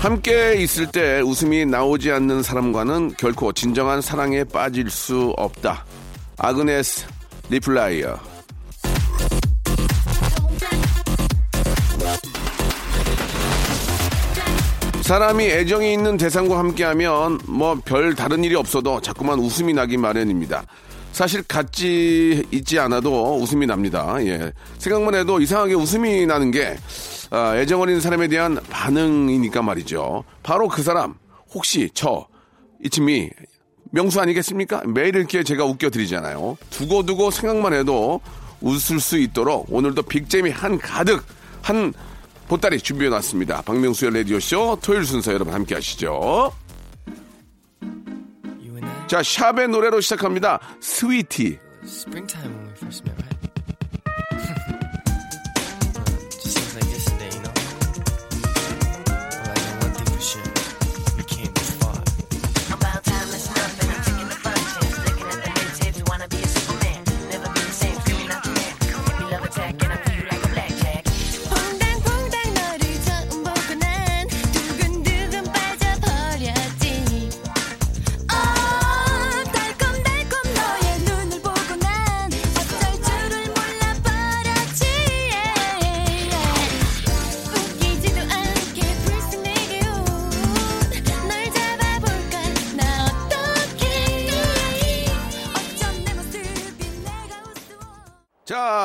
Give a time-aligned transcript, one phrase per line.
[0.00, 5.84] 함께 있을 때 웃음이 나오지 않는 사람과는 결코 진정한 사랑에 빠질 수 없다
[6.38, 7.06] 아그네스
[7.50, 8.18] 리플라이어
[15.02, 20.62] 사람이 애정이 있는 대상과 함께하면 뭐 별 다른 일이 없어도 자꾸만 웃음이 나기 마련입니다.
[21.12, 24.14] 사실 같이 있지 않아도 웃음이 납니다.
[24.20, 24.52] 예.
[24.78, 26.76] 생각만 해도 이상하게 웃음이 나는 게
[27.30, 30.24] 아, 애정 어린 사람에 대한 반응이니까 말이죠.
[30.42, 31.14] 바로 그 사람
[31.54, 32.26] 혹시 저
[32.84, 33.30] 이쯤이
[33.92, 34.82] 명수 아니겠습니까?
[34.86, 36.56] 매일 이렇게 제가 웃겨드리잖아요.
[36.70, 38.20] 두고두고 생각만 해도
[38.60, 41.24] 웃을 수 있도록 오늘도 빅잼이 한 가득
[41.62, 41.92] 한
[42.48, 43.62] 보따리 준비해놨습니다.
[43.62, 46.52] 박명수의 라디오쇼 토요일 순서 여러분 함께 하시죠.
[49.06, 50.60] 자, 샵의 노래로 시작합니다.
[50.80, 51.58] 스위티.
[51.84, 53.29] springtime when we first met,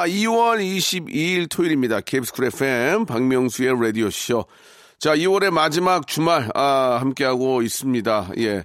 [0.05, 2.01] 2월 22일 토요일입니다.
[2.01, 4.45] KBS 쿨 FM 박명수의 라디오쇼.
[4.99, 8.31] 자, 2월의 마지막 주말, 아, 함께하고 있습니다.
[8.37, 8.63] 예.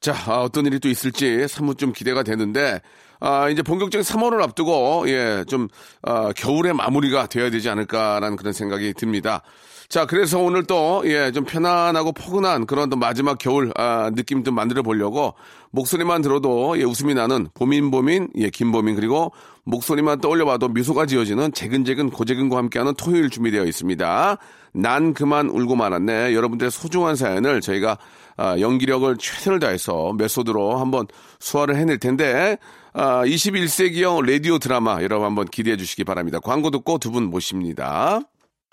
[0.00, 2.80] 자, 아, 어떤 일이 또 있을지 사뭇 좀 기대가 되는데,
[3.20, 5.68] 아, 이제 본격적인 3월을 앞두고, 예, 좀,
[6.02, 9.42] 아, 겨울의 마무리가 되어야 되지 않을까라는 그런 생각이 듭니다.
[9.88, 14.54] 자, 그래서 오늘 또, 예, 좀 편안하고 포근한 그런 또 마지막 겨울, 아, 느낌 좀
[14.54, 15.34] 만들어 보려고
[15.70, 19.32] 목소리만 들어도, 예, 웃음이 나는 보민보민, 예, 김보민, 그리고
[19.64, 24.38] 목소리만 떠올려봐도 미소가 지어지는 재근재근 고재근과 함께하는 토요일 준비되어 있습니다.
[24.72, 26.34] 난 그만 울고 말았네.
[26.34, 27.98] 여러분들의 소중한 사연을 저희가
[28.36, 31.06] 아, 연기력을 최선을 다해서 메소드로 한번
[31.38, 32.58] 소화를 해낼 텐데,
[32.92, 36.40] 아, 21세기형 라디오 드라마 여러분 한번 기대해 주시기 바랍니다.
[36.40, 38.20] 광고 듣고 두 분 모십니다.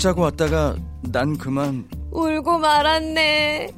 [0.00, 3.70] 웃자고 왔다가 난 그만 울고 말았네.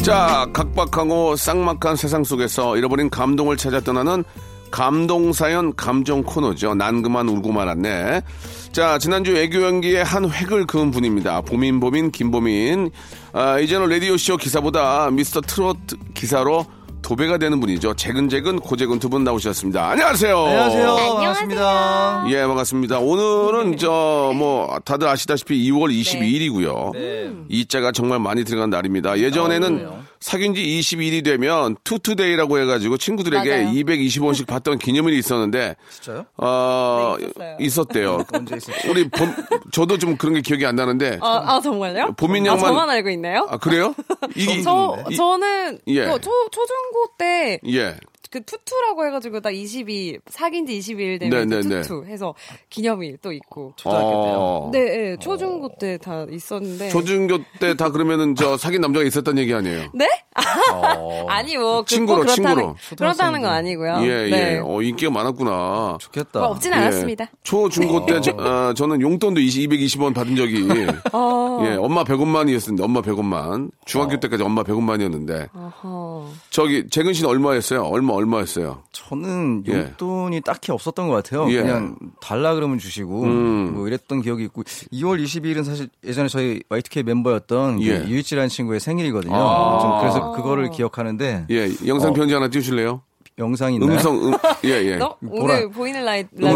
[0.00, 4.22] 자, 각박하고 쌍막한 세상 속에서 잃어버린 감동을 찾아 떠나는
[4.70, 6.74] 감동사연 감정 코너죠.
[6.74, 8.22] 난 그만 울고 말았네.
[8.70, 11.40] 자, 지난주 애교 연기의 한 획을 그은 분입니다.
[11.40, 12.90] 보민 보민, 김보민.
[13.32, 15.78] 아, 이제는 라디오쇼 기사보다 미스터 트롯
[16.14, 16.64] 기사로
[17.06, 17.94] 도배가 되는 분이죠.
[17.94, 19.90] 재근재근, 고재근 두 분 나오셨습니다.
[19.90, 20.36] 안녕하세요.
[20.44, 22.98] 안녕하세요 반갑습니다 예, 반갑습니다.
[22.98, 26.92] 오늘은 저뭐 다들 아시다시피 2월 22일이고요.
[26.94, 27.32] 네.
[27.48, 29.20] 이자가 정말 많이 들어간 날입니다.
[29.20, 30.02] 예전에는 그래요?
[30.26, 33.68] 사귄 지 22일이 되면 투투데이라고 해가지고 친구들에게 맞아요.
[33.72, 36.26] 220원씩 받던 기념일이 있었는데 진짜요?
[36.38, 37.56] 어, 네.
[37.60, 38.24] 있었대요.
[38.32, 38.90] 언제 있었죠?
[38.90, 39.32] 우리 봄,
[39.70, 41.20] 저도 좀 그런 게 기억이 안 나는데.
[41.22, 42.14] 아, 아 정말요?
[42.16, 43.46] 보민 아, 양만- 저만 알고 있나요?
[43.48, 43.94] 아, 그래요?
[44.34, 46.06] 이게, 저 이- 저는 예.
[46.06, 47.96] 그 초, 초중고 때 예.
[48.36, 51.80] 그 투투라고 해가지고 딱 22, 사귄 지 22일 되면 네, 이제 네, 네.
[51.82, 52.34] 투투 해서
[52.68, 53.72] 기념일 또 있고.
[53.76, 56.90] 초등학교 때요 어, 네, 네, 초중고 때 다 있었는데.
[56.90, 59.88] 초중교 때 다 그러면은 저 사귄 남자가 있었단 얘기 아니에요?
[59.94, 60.06] 네?
[61.28, 62.76] 아니 뭐 그, 친구로, 꼭 그렇다는, 친구로.
[62.98, 64.00] 그렇다는 건 아니고요.
[64.02, 64.54] 예, 네.
[64.56, 64.60] 예.
[64.62, 65.96] 어, 인기가 많았구나.
[65.98, 66.76] 좋겠다 뭐 없진 예.
[66.76, 67.30] 않았습니다.
[67.42, 70.66] 초, 중고 때, 저, 아, 저는 용돈도 20, 220원 받은 적이,
[71.14, 71.62] 어.
[71.64, 73.70] 예, 엄마 100원만이었는데, 엄마 100원만.
[73.86, 76.28] 중학교 때까지 엄마 100원만이었는데, 어허.
[76.50, 77.82] 저기, 재근 씨는 얼마였어요?
[77.82, 78.25] 얼마, 얼마?
[78.30, 78.82] 얼마였어요?
[78.92, 79.72] 저는 예.
[79.72, 81.50] 용돈이 딱히 없었던 것 같아요.
[81.50, 81.62] 예.
[81.62, 83.74] 그냥 달라 그러면 주시고 음.
[83.74, 88.04] 뭐 이랬던 기억이 있고 2월 22일은 사실 예전에 저희 Y2K 멤버였던 그 예.
[88.06, 89.34] 유이치라는 친구의 생일이거든요.
[89.34, 89.78] 아.
[89.80, 92.12] 좀 그래서 그거를 기억하는데 예, 영상 어.
[92.12, 93.00] 편지 하나 띄우실래요?
[93.38, 93.92] 영상이 있나요?
[93.92, 94.32] 음성, 음,
[94.64, 94.96] 예, 예.
[94.96, 96.24] 너 뭐라- 오늘 보이는 라이?
[96.30, 96.50] 네.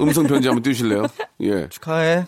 [0.00, 1.04] 음성 편지 한번 띄우실래요?
[1.40, 1.66] 예.
[1.70, 2.26] 축하해.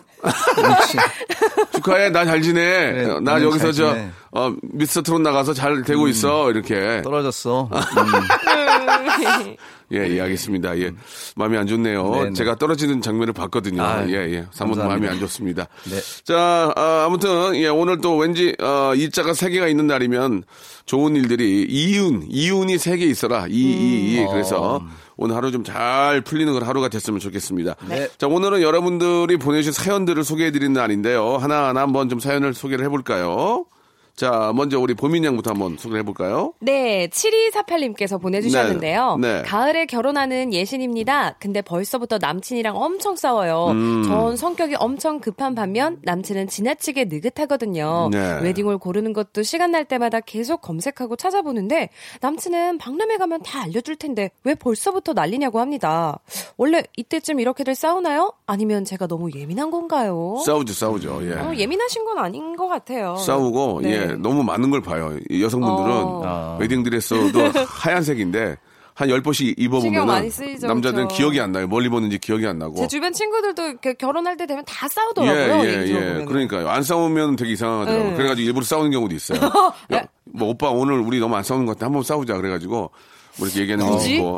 [1.73, 2.61] 축하해, 나 잘 지내.
[2.93, 4.09] 그래, 나 나는 여기서 잘 저, 지내.
[4.31, 6.49] 어, 미스터 트롯 나가서 잘 되고 있어.
[6.51, 7.01] 이렇게.
[7.03, 7.69] 떨어졌어.
[7.71, 9.55] 음.
[9.93, 10.79] 예, 예, 알겠습니다.
[10.79, 10.91] 예.
[11.35, 12.09] 마음이 안 좋네요.
[12.15, 12.33] 네네.
[12.33, 13.83] 제가 떨어지는 장면을 봤거든요.
[13.83, 14.45] 아유, 예, 예.
[14.51, 14.77] 사뭇.
[14.77, 15.67] 마음이 안 좋습니다.
[15.83, 15.99] 네.
[16.23, 20.43] 자, 아, 아무튼, 예, 오늘 또 왠지, 어, 일자가 세 개가 있는 날이면
[20.85, 23.45] 좋은 일들이 이윤, 이윤이 세 개 있어라.
[23.49, 24.25] 이, 이, 이.
[24.31, 24.81] 그래서
[25.17, 27.75] 오늘 하루 좀 잘 풀리는 걸 하루가 됐으면 좋겠습니다.
[27.87, 28.09] 네.
[28.17, 31.37] 자, 오늘은 여러분들이 보내주신 사연들을 소개해드리는 날인데요.
[31.37, 33.65] 하나하나 한번 좀 사연을 소개를 해볼까요?
[34.15, 36.53] 자, 먼저 우리 보민 양부터 한번 소개를 해볼까요?
[36.59, 39.17] 네, 7248님께서 보내주셨는데요.
[39.19, 39.41] 네, 네.
[39.41, 41.37] 가을에 결혼하는 예신입니다.
[41.39, 43.69] 근데 벌써부터 남친이랑 엄청 싸워요.
[43.71, 44.03] 음.
[44.03, 48.09] 전 성격이 엄청 급한 반면 남친은 지나치게 느긋하거든요.
[48.11, 48.39] 네.
[48.41, 51.89] 웨딩홀 고르는 것도 시간 날 때마다 계속 검색하고 찾아보는데
[52.21, 56.19] 남친은 박람회 가면 다 알려줄 텐데 왜 벌써부터 난리냐고 합니다.
[56.57, 58.33] 원래 이때쯤 이렇게들 싸우나요?
[58.45, 60.37] 아니면 제가 너무 예민한 건가요?
[60.45, 61.19] 싸우죠, 싸우죠.
[61.27, 61.33] 예.
[61.39, 63.15] 어, 예민하신 건 아닌 것 같아요.
[63.15, 64.02] 싸우고 네.
[64.03, 65.17] 예 너무 많은 걸 봐요.
[65.29, 66.57] 이 여성분들은 어.
[66.59, 68.57] 웨딩 드레스도 하얀색인데
[68.95, 71.17] 한열 번씩 신경 입어보면 많이 쓰이죠, 남자들은 그쵸.
[71.17, 71.65] 기억이 안 나요.
[71.67, 72.75] 뭘 입었는지 기억이 안 나고.
[72.75, 75.65] 제 주변 친구들도 결혼할 때 되면 다 예, 싸우더라고요.
[75.67, 75.85] 예, 예.
[75.87, 76.25] 들어보면.
[76.25, 76.69] 그러니까요.
[76.69, 78.11] 안 싸우면 되게 이상하더라고요.
[78.11, 78.15] 네.
[78.15, 79.39] 그래가지고 일부러 싸우는 경우도 있어요.
[79.93, 81.87] 야, 뭐 오빠 오늘 우리 너무 안 싸우는 것 같아.
[81.87, 82.37] 한번 싸우자.
[82.37, 82.91] 그래가지고
[83.39, 84.17] 뭐 이렇게 얘기하는 거 굳이?
[84.17, 84.37] 있고.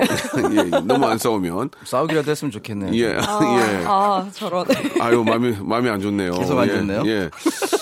[0.56, 1.72] 예, 너무 안 싸우면.
[1.84, 2.94] 싸우기라도 했으면 좋겠네요.
[2.94, 3.84] 예, 예.
[3.86, 4.66] 아, 저런.
[5.02, 6.32] 아유, 마음이, 마음이 안 좋네요.
[6.32, 7.04] 계속 안 예, 좋네요?
[7.08, 7.30] 예.
[7.30, 7.75] 아,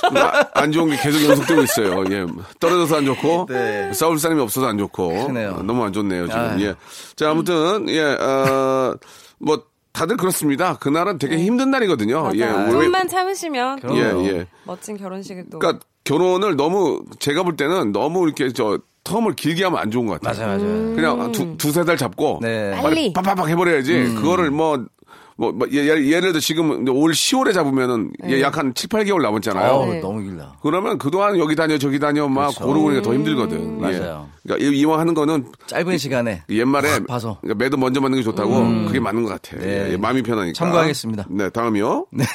[0.54, 2.04] 안 좋은 게 계속 연속되고 있어요.
[2.12, 2.26] 예.
[2.60, 3.92] 떨어져서 안 좋고, 네.
[3.94, 5.08] 싸울 사람이 없어서 안 좋고.
[5.10, 5.58] 그러네요.
[5.60, 6.40] 아, 너무 안 좋네요, 지금.
[6.42, 6.62] 아유.
[6.66, 6.76] 예.
[7.16, 8.96] 자, 아무튼, 예, 어,
[9.40, 10.76] 뭐, 다들 그렇습니다.
[10.78, 12.32] 그날은 되게 힘든 날이거든요.
[12.36, 12.46] 예.
[12.46, 12.66] 맞아요.
[12.66, 14.48] 왜- 조금만 참으시면 또 예, 예.
[14.64, 15.60] 멋진 결혼식을 또.
[15.60, 20.22] 그러니까 결혼을 너무, 제가 볼 때는 너무 이렇게 저, 텀을 길게 하면 안 좋은 것
[20.22, 20.48] 같아요.
[20.48, 20.96] 맞아요, 맞아요.
[20.96, 22.40] 그냥 한 두, 두세 달 잡고.
[22.42, 22.72] 네.
[22.82, 23.12] 빨리.
[23.12, 24.14] 빡빡빡 해버려야지.
[24.16, 24.86] 그거를 뭐,
[25.36, 28.34] 뭐, 뭐 예, 예를, 예를 들어 지금 올 10월에 잡으면은 네.
[28.38, 29.72] 예, 약한 7, 8개월 남았잖아요.
[29.72, 30.00] 어우, 네.
[30.00, 30.58] 너무 길다.
[30.62, 32.66] 그러면 그동안 여기 다녀 저기 다녀 막 그렇죠.
[32.66, 33.58] 고르고 그러니까 더 힘들거든.
[33.58, 33.78] 음.
[33.92, 33.98] 예.
[34.00, 34.30] 맞아요.
[34.44, 37.38] 그러니까 이- 이왕 하는 거는 짧은 시간에 옛말에 확 봐서.
[37.42, 39.58] 그러니까 매도 먼저 맞는 게 좋다고 그게 맞는 것 같아.
[39.58, 39.94] 네.
[39.94, 40.54] 예, 마음이 편하니까.
[40.58, 41.26] 참고하겠습니다.
[41.30, 42.08] 네, 다음이요.
[42.12, 42.26] 네.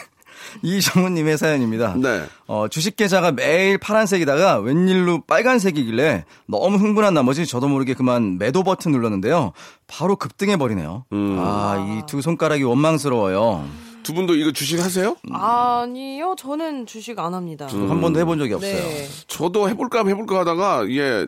[0.62, 1.95] 이정훈님의 사연입니다.
[1.97, 2.25] 네.
[2.47, 8.93] 어, 주식 계좌가 매일 파란색이다가 웬일로 빨간색이길래 너무 흥분한 나머지 저도 모르게 그만 매도 버튼
[8.93, 9.53] 눌렀는데요.
[9.87, 11.05] 바로 급등해 버리네요.
[11.12, 11.37] 음.
[11.39, 13.65] 아, 이 두 손가락이 원망스러워요.
[14.03, 15.17] 두 분도 이거 주식 하세요?
[15.31, 17.67] 아니요, 저는 주식 안 합니다.
[17.71, 18.73] 한 번도 해본 적이 없어요.
[18.73, 19.06] 네.
[19.27, 21.27] 저도 해볼까 해볼까 하다가 예,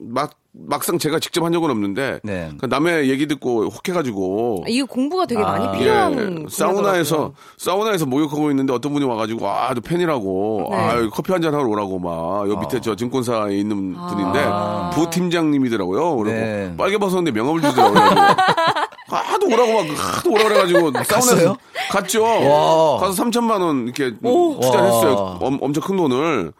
[0.00, 2.50] 막 막상 제가 직접 한 적은 없는데 네.
[2.58, 5.70] 그 남의 얘기 듣고 혹해가지고 이거 공부가 되게 많이 아.
[5.72, 7.32] 필요한 예, 사우나에서.
[7.56, 10.76] 사우나에서 목욕하고 있는데 어떤 분이 와가지고 아, 저 팬이라고 네.
[10.76, 14.90] 아, 커피 한 잔 하러 오라고 막 여기 밑에 저 증권사에 있는 분인데 아.
[14.92, 16.16] 부 팀장님이더라고요.
[16.16, 16.74] 그리고 네.
[16.76, 18.00] 빨개 벗었는데 명함을 주더라고요.
[19.08, 21.56] 하도 오라고 막 하도 오라 그래가지고 사우나에서?
[21.90, 22.22] 갔죠.
[22.24, 22.98] 와.
[22.98, 24.94] 가서 3천만 원 이렇게 투자를 와.
[24.96, 25.38] 했어요.
[25.40, 26.52] 엄, 엄청 큰 돈을.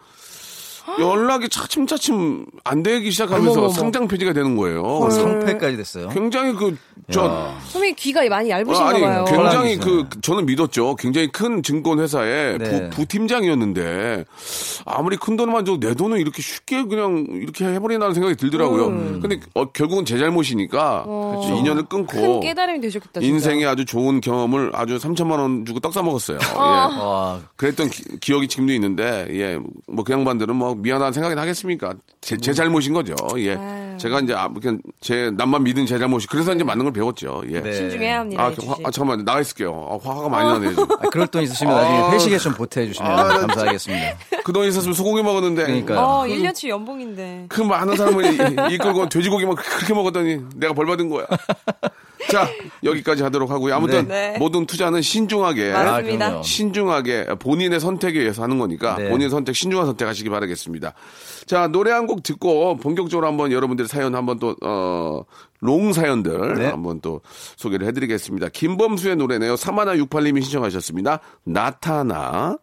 [0.98, 3.72] 연락이 차츰차츰 안 되기 시작하면서 어머머머.
[3.72, 5.08] 상장 폐지가 되는 거예요.
[5.10, 6.08] 상패까지 됐어요.
[6.08, 6.76] 굉장히 그,
[7.10, 9.24] 저, 선배님 귀가 많이 얇으신가 아니, 봐요.
[9.28, 9.76] 굉장히.
[9.78, 10.96] 그, 저는 믿었죠.
[10.96, 12.90] 굉장히 큰 증권 회사의 네.
[12.90, 14.24] 부, 팀장이었는데
[14.84, 19.20] 아무리 큰 돈만 줘도 내 돈을 이렇게 쉽게 그냥 이렇게 해버린다는 생각이 들더라고요.
[19.20, 23.20] 근데 어, 결국은 제 잘못이니까 인연을 큰 끊고 깨달음이 되셨겠다.
[23.20, 23.26] 진짜.
[23.34, 26.38] 인생에 아주 좋은 경험을 아주 3천만 원 주고 떡 사 먹었어요.
[26.40, 26.56] 예.
[26.56, 31.94] 와, 그랬던 기, 억이 지금도 있는데 예, 뭐 그 양반들은 뭐 미안한 생각이 나겠습니까?
[32.20, 33.14] 제, 제 잘못인 거죠.
[33.38, 33.96] 예, 아유.
[33.98, 37.42] 제가 이제 아, 그냥 제 남만 믿은 제 잘못이 그래서 이제 맞는 걸 배웠죠.
[37.50, 37.60] 예.
[37.60, 37.72] 네.
[37.72, 38.44] 신중해야 합니다.
[38.44, 38.66] 아, 이 그.
[38.66, 39.88] 화, 아, 잠깐만 나가 있을게요.
[39.90, 40.68] 아, 화가 많이 나네.
[40.70, 40.84] 지금.
[40.84, 44.16] 아, 그럴 돈 있으시면 나중에 회식에 좀 보태해 주시면 감사하겠습니다.
[44.44, 45.62] 그 돈 있었으면 소고기 먹었는데.
[45.64, 45.98] 그러니까요.
[45.98, 47.46] 어, 1년치 연봉인데.
[47.48, 48.24] 그 많은 사람을
[48.70, 51.26] 이- 이끌고 돼지고기만 그렇게 먹었더니 내가 벌 받은 거야.
[52.30, 52.48] 자
[52.84, 53.74] 여기까지 하도록 하고요.
[53.74, 54.36] 아무튼 네.
[54.38, 56.26] 모든 투자는 신중하게 맞습니다.
[56.26, 56.42] 아.
[56.42, 59.08] 신중하게 본인의 선택에 의해서 하는 거니까 네.
[59.08, 60.94] 본인 선택 신중한 선택하시기 바라겠습니다.
[61.46, 65.24] 자 노래 한 곡 듣고 본격적으로 한번 여러분들의 사연 한번 또 어
[65.60, 66.66] 롱 사연들 네.
[66.66, 67.20] 한번 또
[67.56, 68.48] 소개를 해드리겠습니다.
[68.48, 69.56] 김범수의 노래네요.
[69.56, 71.20] 사마나 68님이 신청하셨습니다.
[71.44, 72.56] 나타나.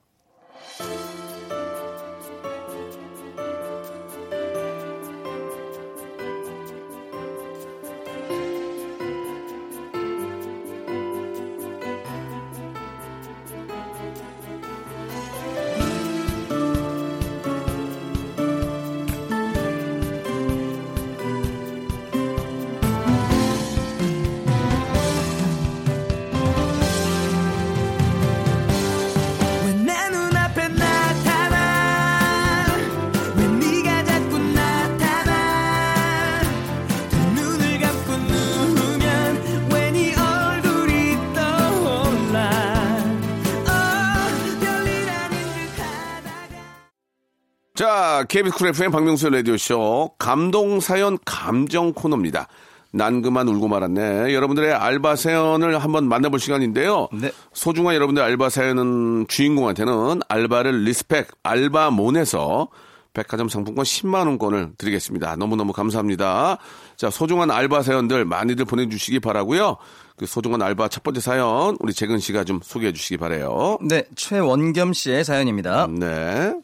[47.78, 52.48] 자, KBS Cool FM 박명수의 라디오쇼 감동 사연 감정 코너입니다.
[52.92, 54.34] 난 그만 울고 말았네.
[54.34, 57.08] 여러분들의 알바 사연을 한번 만나볼 시간인데요.
[57.14, 57.32] 네.
[57.54, 62.70] 소중한 여러분들 알바 사연은 주인공한테는 알바를 respect 알바몬에서
[63.14, 65.36] 백화점 상품권 10만 원권을 드리겠습니다.
[65.36, 66.58] 너무너무 감사합니다.
[66.96, 69.78] 자, 소중한 알바 사연들 많이들 보내주시기 바라고요
[70.16, 74.94] 그 소중한 알바 첫 번째 사연, 우리 재근 씨가 좀 소개해 주시기 바래요 네, 최원겸
[74.94, 75.86] 씨의 사연입니다.
[75.92, 76.56] 네.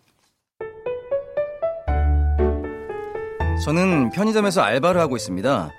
[3.62, 5.72] 저는 편의점에서 알바를 하고 있습니다.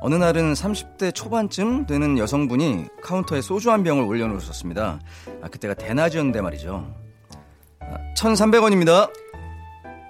[0.00, 5.00] 어느 날은 30대 초반쯤 되는 여성분이 카운터에 소주 한 병을 올려놓으셨습니다.
[5.42, 6.94] 아, 그때가 대낮이었는데 말이죠.
[7.80, 9.10] 아, 1,300원입니다.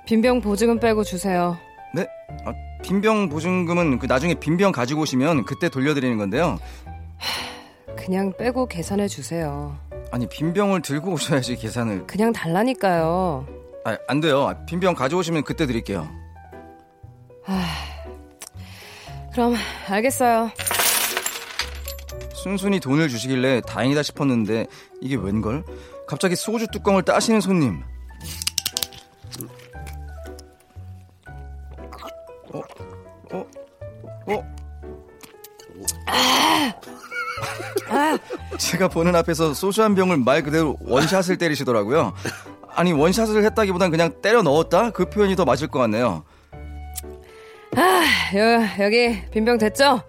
[0.07, 1.57] 빈병 보증은 빼고 주세요.
[1.95, 2.07] 네?
[2.45, 6.59] 아, 빈병 보증금은 그 나중에 빈병 가지고 오시면 그때 돌려드리는 건데요.
[7.97, 9.77] 그냥 빼고 계산해 주세요.
[10.13, 12.07] 아니 빈병을 들고 오셔야지 계산을.
[12.07, 13.47] 그냥 달라니까요.
[13.85, 14.47] 아, 안 돼요.
[14.47, 16.09] 아, 빈병 가져오시면 그때 드릴게요.
[19.33, 19.55] 그럼
[19.89, 20.51] 알겠어요.
[22.35, 24.67] 순순히 돈을 주시길래 다행이다 싶었는데
[25.01, 25.65] 이게 웬걸?
[26.07, 27.83] 갑자기 소주 뚜껑을 따시는 손님.
[32.53, 32.61] 어?
[33.33, 33.47] 어?
[34.27, 34.57] 어?
[38.59, 42.15] 제가 보는 앞에서 소주 한 병을 말 그대로 원샷을 때리시더라고요.
[42.75, 44.91] 아니 원샷을 했다기보단 그냥 때려 넣었다?
[44.91, 46.25] 그 표현이 더 맞을 것 같네요.
[47.77, 50.03] 여, 여기 빈병 됐죠?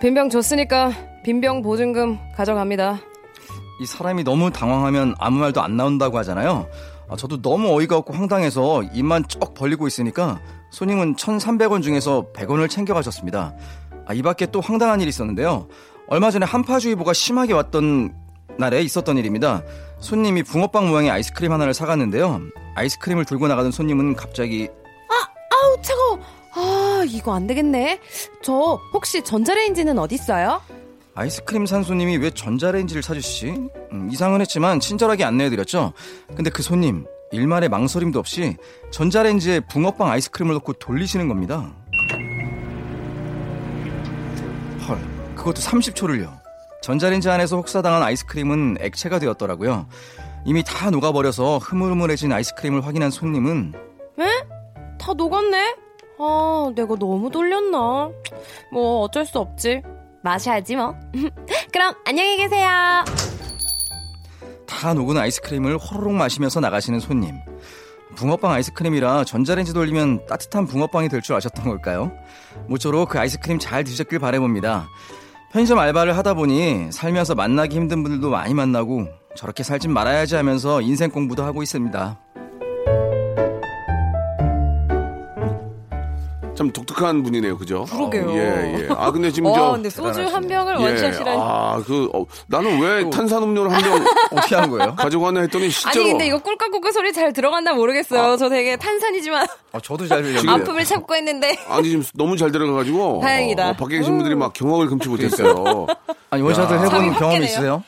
[0.00, 0.92] 빈병 줬으니까
[1.24, 3.00] 빈병 보증금 가져갑니다.
[3.80, 6.68] 이 사람이 너무 당황하면 아무 말도 안 나온다고 하잖아요.
[7.08, 10.40] 아, 저도 너무 어이가 없고 황당해서 입만 쩍 벌리고 있으니까
[10.70, 13.54] 손님은 1,300원 중에서 100원을 챙겨가셨습니다.
[14.06, 15.66] 아, 이 밖에 또 황당한 일이 있었는데요.
[16.08, 18.14] 얼마 전에 한파주의보가 심하게 왔던
[18.58, 19.62] 날에 있었던 일입니다.
[19.98, 22.40] 손님이 붕어빵 모양의 아이스크림 하나를 사갔는데요.
[22.74, 24.68] 아이스크림을 들고 나가던 손님은 갑자기.
[27.00, 27.98] 아 이거 안 되겠네.
[28.42, 30.60] 저 혹시 전자레인지는 어디 있어요?
[31.14, 33.46] 아이스크림 산 손님이 왜 전자레인지를 사주시지?
[33.92, 35.94] 음, 이상은 했지만 친절하게 안내해드렸죠.
[36.36, 38.56] 근데 그 손님 일말의 망설임도 없이
[38.90, 41.72] 전자레인지에 붕어빵 아이스크림을 넣고 돌리시는 겁니다.
[44.86, 44.98] 헐,
[45.36, 46.38] 그것도 30초를요.
[46.82, 49.86] 전자레인지 안에서 혹사당한 아이스크림은 액체가 되었더라고요.
[50.44, 53.72] 이미 다 녹아버려서 흐물흐물해진 아이스크림을 확인한 손님은
[54.18, 54.24] 에?
[54.98, 55.76] 다 녹았네?
[56.22, 58.10] 아, 내가 너무 돌렸나?
[58.72, 59.82] 뭐 어쩔 수 없지.
[60.22, 60.94] 마셔야지 뭐.
[61.72, 62.68] 그럼 안녕히 계세요.
[64.66, 67.36] 다 녹은 아이스크림을 호로록 마시면서 나가시는 손님.
[68.16, 72.12] 붕어빵 아이스크림이라 전자레인지 돌리면 따뜻한 붕어빵이 될 줄 아셨던 걸까요?
[72.68, 74.88] 모쪼록 그 아이스크림 잘 드셨길 바라봅니다.
[75.52, 81.10] 편의점 알바를 하다 보니 살면서 만나기 힘든 분들도 많이 만나고 저렇게 살진 말아야지 하면서 인생
[81.10, 82.18] 공부도 하고 있습니다.
[86.60, 87.86] 참 독특한 분이네요, 그죠?
[87.86, 88.28] 그러게요.
[88.28, 88.88] 어, 예, 예.
[88.94, 89.72] 아, 근데 지금 와, 저.
[89.72, 91.40] 근데 소주 한 병을 예, 원샷이라니.
[91.40, 94.04] 아, 그, 어, 나는 왜 탄산음료를 한 병
[94.38, 94.94] 어떻게 한 거예요?
[94.94, 96.04] 가져가나 했더니 실제로.
[96.04, 98.36] 아니 근데 이거 꿀꺽꿀꺽 소리 잘 들어갔나 모르겠어요.
[98.36, 100.50] 저 되게 탄산이지만 아, 저도 잘 들려요.
[100.50, 101.56] 아픔을 참고 했는데.
[101.66, 103.20] 아니, 지금 너무 잘 들어가가지고.
[103.24, 103.70] 다행이다.
[103.70, 105.86] 어, 밖에 계신 분들이 막 경악을 금치 못했어요.
[106.28, 107.42] 아니 원샷을 잠이 해본 깨네요.
[107.42, 107.84] 있으세요?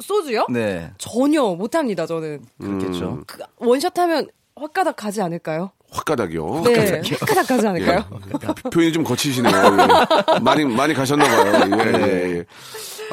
[0.00, 0.46] 소주요?
[0.48, 2.06] 네, 전혀 못합니다.
[2.06, 3.20] 저는 그렇겠죠.
[3.26, 5.72] 그 원샷 하면 확가닥 가지 않을까요?
[5.94, 6.62] 확가닥이요.
[6.64, 8.04] 네, 확가닥 가지 않을까요?
[8.10, 8.70] 예.
[8.70, 9.52] 표현이 좀 거치시네요.
[9.54, 10.38] 예.
[10.40, 11.78] 많이, 많이 가셨나봐요.
[11.78, 12.44] 예, 예, 예.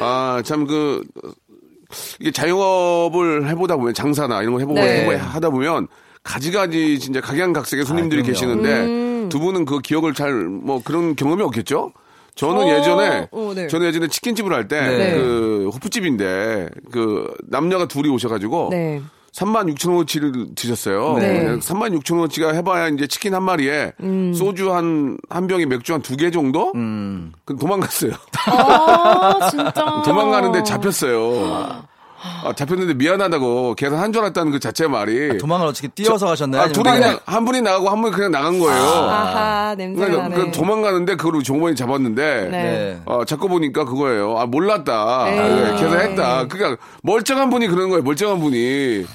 [0.00, 1.02] 아, 참 그,
[2.20, 5.04] 이게 자영업을 해보다 보면 장사나 이런 거 해보고 네.
[5.06, 5.86] 해보- 하다 보면
[6.24, 8.24] 가지가지 진짜 각양각색의 손님들이 아.
[8.24, 9.28] 계시는데 음.
[9.28, 11.92] 두 분은 그 기억을 잘 뭐 그런 경험이 없겠죠?
[12.34, 13.66] 저는 어, 예전에 어, 네.
[13.68, 15.14] 저는 예전에 치킨집을 할때 네.
[15.14, 19.02] 그 호프집인데 그 남녀가 둘이 오셔가지고 네.
[19.34, 21.16] 3만 6천 원어치를 드셨어요.
[21.18, 21.56] 네.
[21.58, 24.34] 3만 6천 원어치가 해봐야 이제 치킨 한 마리에 음.
[24.34, 26.70] 소주 한, 한 병에 맥주 한 두 개 정도?
[26.74, 28.12] 음, 그 도망갔어요.
[28.46, 29.72] 아, 진짜.
[30.04, 31.82] 도망가는데 잡혔어요.
[32.44, 35.38] 아, 잡혔는데 미안하다고 계산 한 줄 알았다는 그 자체 말이.
[35.38, 36.62] 도망을 어떻게 뛰어서 가셨나요?
[36.62, 38.80] 아, 둘이 그냥- 그냥 한 분이 나가고 한 분이 그냥 나간 거예요.
[38.82, 40.44] 아하, 냄새가 그러니까 나네.
[40.44, 42.62] 그 도망가는데 그걸 종범이 잡았는데 네.
[42.62, 43.00] 네.
[43.06, 44.38] 어, 잡고 보니까 그거예요.
[44.38, 45.24] 아, 몰랐다.
[45.30, 45.38] 에이.
[45.38, 46.48] 아, 계산했다.
[46.48, 48.02] 그러니까 멀쩡한 분이 그러는 거예요.
[48.04, 49.06] 멀쩡한 분이.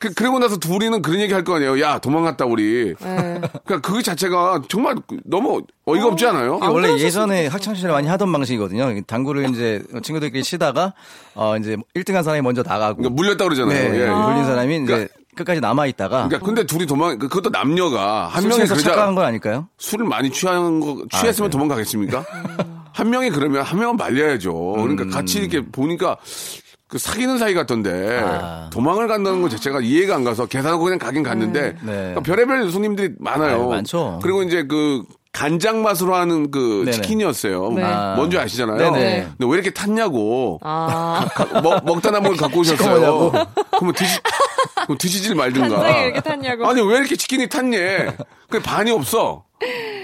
[0.00, 1.78] 그, 그리고 나서 둘이는 그런 얘기 할 거 아니에요.
[1.80, 2.94] 야, 도망갔다, 우리.
[2.98, 3.40] 네.
[3.64, 6.56] 그러니까 그 자체가 정말 너무 어이가 없지 않아요?
[6.56, 9.02] 이게 원래 예전에 학창 시절에 많이 하던 방식이거든요.
[9.06, 10.94] 당구를 이제 친구들끼리 치다가
[11.34, 13.92] 어 이제 1등 한 사람이 먼저 나가고 그러니까 물렸다 그러잖아요.
[13.92, 14.06] 네, 예.
[14.08, 18.48] 물린 사람이 이제 그러니까- 끝까지 남아 있다가 그러니까 근데 둘이 도망, 그- 그것도 남녀가 한술
[18.50, 19.68] 명이 그러자 착각한 건 아닐까요?
[19.78, 21.50] 술을 많이 취한 거, 취했으면 아, 네.
[21.50, 22.24] 도망가겠습니까?
[22.92, 24.52] 한 명이 그러면 한 명은 말려야죠.
[24.76, 25.10] 그러니까 음.
[25.10, 26.16] 같이 이렇게 보니까
[26.90, 28.68] 그 사귀는 사이 같던데 아.
[28.72, 31.92] 도망을 간다는 것 자체가 이해가 안 가서 계산하고 그냥 가긴 갔는데 네.
[31.92, 33.60] 그러니까 별의별 손님들이 많아요.
[33.62, 34.18] 아유, 많죠.
[34.22, 36.90] 그리고 이제 그 간장 맛으로 하는 그 네네.
[36.90, 37.70] 치킨이었어요.
[37.70, 37.82] 네.
[38.16, 38.76] 뭔지 아시잖아요.
[38.78, 39.28] 네네.
[39.38, 40.58] 근데 왜 이렇게 탔냐고.
[40.62, 43.30] 아, 가- 먹, 먹다 남은 걸 갖고 오셨어요.
[43.70, 44.18] 그러면 드시,
[44.82, 45.68] 그럼 드시질 말든가.
[45.68, 46.66] 간장이 이렇게 탔냐고.
[46.68, 47.78] 아니, 왜 이렇게 치킨이 탔냐?
[48.50, 49.44] 그 반이 없어.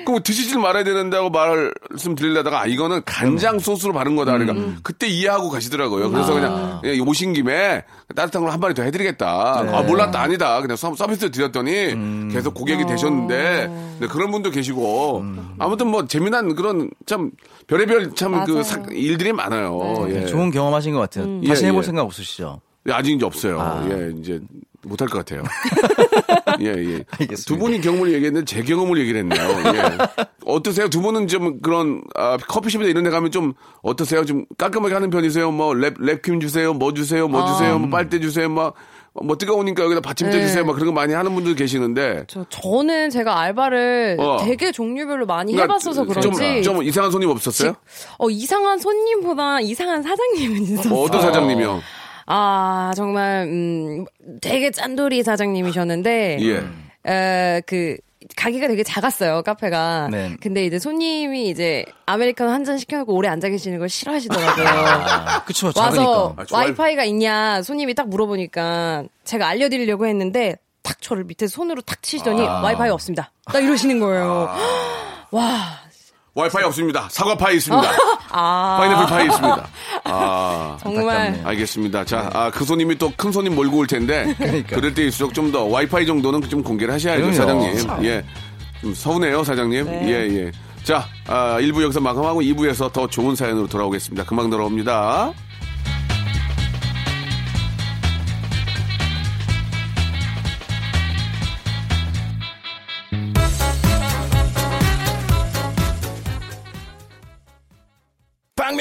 [0.07, 4.33] 그럼 드시질 말아야 되는다고 말씀 드리려다가 아, 이거는 간장 소스로 바른 거다.
[4.33, 4.79] 그러니까 음.
[4.83, 6.11] 그때 이해하고 가시더라고요.
[6.11, 7.85] 그래서 그냥, 그냥 오신 김에
[8.15, 9.63] 따뜻한 걸 한 마리 더 해드리겠다.
[9.67, 9.73] 네.
[9.75, 10.21] 아, 몰랐다.
[10.21, 10.61] 아니다.
[10.63, 12.31] 그냥 서, 서비스 드렸더니 음.
[12.33, 15.55] 계속 고객이 되셨는데 네, 그런 분도 계시고 음.
[15.59, 17.33] 아무튼 뭐 재미난 그런 참
[17.67, 18.63] 별의별 참 그.
[18.93, 20.07] 일들이 많아요.
[20.09, 20.25] 예.
[20.27, 21.41] 좋은 경험하신 것 같아요.
[21.47, 21.87] 다시 예, 해볼 예.
[21.87, 22.61] 생각 없으시죠?
[22.89, 23.61] 예, 아직 이제 없어요.
[23.61, 23.87] 아.
[23.91, 24.41] 예, 이제
[24.83, 25.43] 못할 것 같아요.
[26.61, 27.05] 예, 예.
[27.19, 27.45] 알겠습니다.
[27.47, 29.43] 두 분이 경험을 얘기했는데 제 경험을 얘기를 했네요.
[29.75, 30.27] 예.
[30.45, 30.89] 어떠세요?
[30.89, 34.25] 두 분은 좀 그런 아, 커피숍이나 이런 데 가면 좀 어떠세요?
[34.25, 35.51] 좀 깔끔하게 하는 편이세요?
[35.51, 36.73] 뭐 랩, 랩킴 주세요?
[36.73, 37.29] 뭐 주세요?
[37.29, 37.79] 뭐 주세요?
[37.79, 38.49] 뭐 빨대 주세요?
[38.49, 38.75] 막,
[39.25, 40.47] 뭐 뜨거우니까 여기다 받침대 네.
[40.47, 40.65] 주세요?
[40.65, 44.39] 막 그런 거 많이 하는 분들 계시는데 저, 저는 제가 알바를 어.
[44.45, 47.75] 되게 종류별로 많이 그러니까 해봤어서 좀, 그런지 좀 이상한 손님 없었어요?
[48.19, 50.95] 어, 이상한 손님보다 이상한 사장님은 있었어요.
[50.95, 51.83] 어, 어떤 사장님이요?
[52.27, 54.05] 아 정말 음,
[54.41, 57.11] 되게 짠돌이 사장님이셨는데 예.
[57.11, 57.97] 에, 그
[58.37, 60.09] 가게가 되게 작았어요 카페가.
[60.11, 60.37] 네.
[60.41, 64.67] 근데 이제 손님이 이제 아메리카노 한 잔 시켜놓고 오래 앉아 계시는 걸 싫어하시더라고요.
[64.67, 66.35] 아, 그쵸, 와서.
[66.37, 66.45] 아.
[66.51, 72.61] 와이파이가 있냐 손님이 딱 물어보니까 제가 알려드리려고 했는데 탁 저를 밑에 손으로 탁 치시더니 아.
[72.63, 73.31] 와이파이 없습니다.
[73.45, 74.51] 딱 이러시는 거예요.
[75.31, 75.79] 와
[76.35, 77.09] 와이파이 없습니다.
[77.11, 77.89] 사과파이 있습니다.
[78.39, 78.77] 아.
[78.79, 79.69] 파인애플 파이 있습니다.
[80.05, 80.77] 아.
[80.83, 81.41] 정말.
[81.45, 82.05] 알겠습니다.
[82.05, 84.35] 자, 아, 그 손님이 또 큰 손님 몰고 올 텐데.
[84.39, 84.77] 그러니까.
[84.77, 87.37] 그럴 때일수록 좀 더 와이파이 정도는 좀 공개를 하셔야죠, 그럼요.
[87.77, 88.05] 사장님.
[88.05, 88.25] 예.
[88.81, 89.87] 좀 서운해요, 사장님.
[89.87, 90.53] 예, 예.
[90.83, 94.25] 자, 아, 1부 여기서 마감하고 2부에서 더 좋은 사연으로 돌아오겠습니다.
[94.25, 95.33] 금방 돌아옵니다.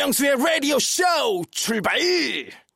[0.06, 1.04] 박명수의 라디오 쇼
[1.50, 1.98] 출발!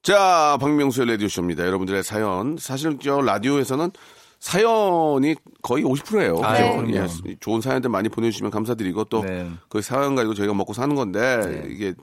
[0.01, 1.63] 자, 박명수의 라디오 쇼입니다.
[1.63, 2.57] 여러분들의 사연.
[2.57, 3.91] 사실 저 라디오에서는
[4.39, 6.39] 사연이 거의 50%예요.
[6.41, 6.53] 아?
[6.53, 7.35] 네, 예.
[7.39, 9.81] 좋은 사연들 많이 보내주시면 감사드리고 또그 네.
[9.83, 11.93] 사연 가지고 저희가 먹고 사는 건데 이게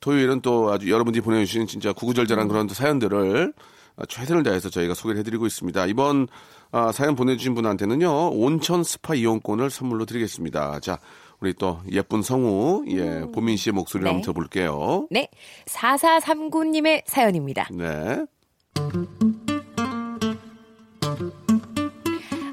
[0.00, 3.52] 토요일은 또 아주 여러분들이 보내주신 진짜 구구절절한 그런 또 사연들을
[3.96, 5.84] 아, 최선을 다해서 저희가 소개를 해드리고 있습니다.
[5.86, 6.28] 이번
[6.70, 10.80] 아, 사연 보내주신 분한테는요 온천 스파 이용권을 선물로 드리겠습니다.
[10.80, 10.98] 자,
[11.42, 14.10] 우리 또 예쁜 성우 예 보민 씨의 목소리를 네.
[14.10, 15.08] 한번 들어볼게요.
[15.10, 15.28] 네
[15.66, 17.68] 4439님의 사연입니다.
[17.72, 18.24] 네.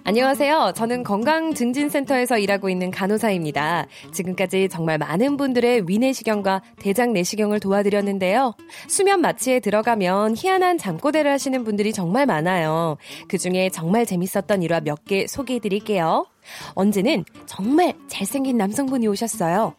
[0.09, 0.71] 안녕하세요.
[0.75, 3.85] 저는 건강증진센터에서 일하고 있는 간호사입니다.
[4.11, 8.55] 지금까지 정말 많은 분들의 위내시경과 대장 내시경을 도와드렸는데요.
[8.87, 12.97] 수면 마취에 들어가면 희한한 잠꼬대를 하시는 분들이 정말 많아요.
[13.27, 16.25] 그 중에 정말 재밌었던 일화 몇 개 소개해 드릴게요.
[16.73, 19.75] 언제는 정말 잘생긴 남성분이 오셨어요.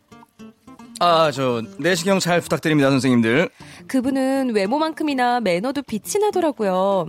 [1.01, 3.49] 아, 저, 내시경 잘 부탁드립니다, 선생님들.
[3.89, 7.09] 그분은 외모만큼이나 매너도 빛이 나더라고요.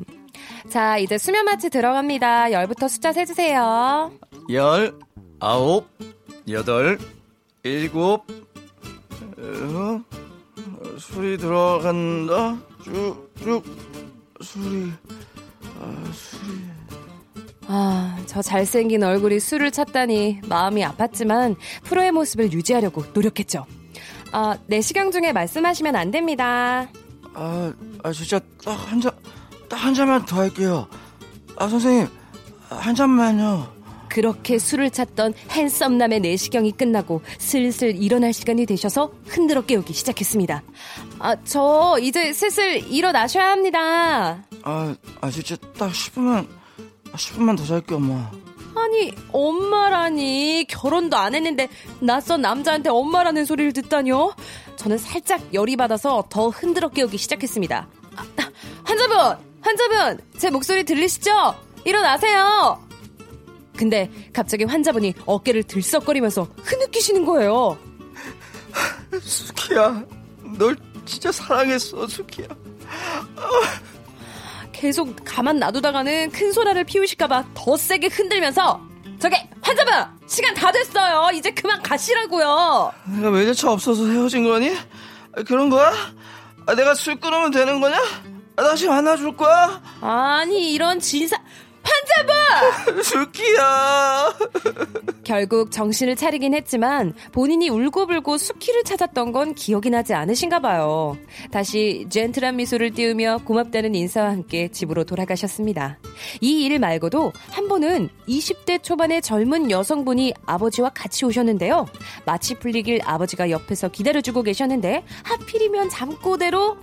[0.70, 2.52] 자, 이제 수면 마취 들어갑니다.
[2.52, 4.12] 열부터 숫자 세주세요.
[4.52, 4.94] 열,
[5.40, 5.88] 아홉,
[6.50, 6.98] 여덟,
[7.64, 8.24] 일곱,
[9.38, 10.02] 어,
[11.00, 12.58] 술이 들어간다.
[12.84, 13.64] 쭉, 쭉,
[14.42, 14.92] 술이.
[17.68, 23.66] 아, 저 잘생긴 얼굴이 술을 찾다니 마음이 아팠지만 프로의 모습을 유지하려고 노력했죠.
[24.34, 26.88] 아, 내시경 중에 말씀하시면 안 됩니다.
[27.34, 27.74] 아,
[28.04, 29.32] 아, 진짜 딱 한 잔, 딱
[29.76, 30.88] 한 잔만 더 할게요.
[31.58, 32.08] 아, 선생님,
[32.70, 33.82] 한 잔만요.
[34.10, 40.64] 그렇게 술을 찾던 핸섬남의 내시경이 끝나고 슬슬 일어날 시간이 되셔서 흔들어 깨우기 시작했습니다.
[41.20, 44.44] 아, 저 이제 슬슬 일어나셔야 합니다.
[44.64, 46.46] 아, 아, 진짜 딱 10분만,
[47.14, 48.30] 10분만 더 잘게요, 엄마.
[48.76, 50.66] 아니, 엄마라니.
[50.68, 51.70] 결혼도 안 했는데
[52.02, 54.34] 낯선 남자한테 엄마라는 소리를 듣다뇨?
[54.76, 57.88] 저는 살짝 열이 받아서 더 흔들어 깨우기 시작했습니다.
[58.18, 58.24] 아,
[58.84, 59.51] 환자분!
[59.62, 60.20] 환자분!
[60.38, 61.32] 제 목소리 들리시죠?
[61.86, 62.82] 일어나세요!
[63.78, 67.78] 근데 갑자기 환자분이 어깨를 들썩거리면서 흐느끼시는 거예요.
[69.22, 70.04] 수키야,
[70.58, 72.48] 널 진짜 사랑했어, 수키야.
[74.72, 78.82] 계속 가만 놔두다가는 큰 소라를 피우실까봐 더 세게 흔들면서
[79.20, 79.94] 저게 환자분!
[80.28, 81.30] 시간 다 됐어요!
[81.34, 82.92] 이제 그만 가시라고요!
[83.18, 84.72] 내가 외제차 없어서 헤어진 거니?
[85.36, 85.94] 아, 그런 거야?
[86.66, 88.00] 아, 내가 술 끊으면 되는 거냐?
[88.62, 89.82] 아, 다시 만나줄 거야?
[90.02, 91.36] 아니 이런 진사
[91.84, 93.02] 판자부!
[93.02, 94.34] 수키야.
[95.24, 101.18] 결국 정신을 차리긴 했지만 본인이 울고불고 수키를 찾았던 건 기억이 나지 않으신가 봐요.
[101.52, 105.98] 다시 젠틀한 미소를 띄우며 고맙다는 인사와 함께 집으로 돌아가셨습니다.
[106.42, 111.88] 이 일 말고도 한 번은 20대 초반의 젊은 여성분이 아버지와 같이 오셨는데요.
[112.26, 116.78] 마치 풀리길 아버지가 옆에서 기다려주고 계셨는데 하필이면 잠꼬대로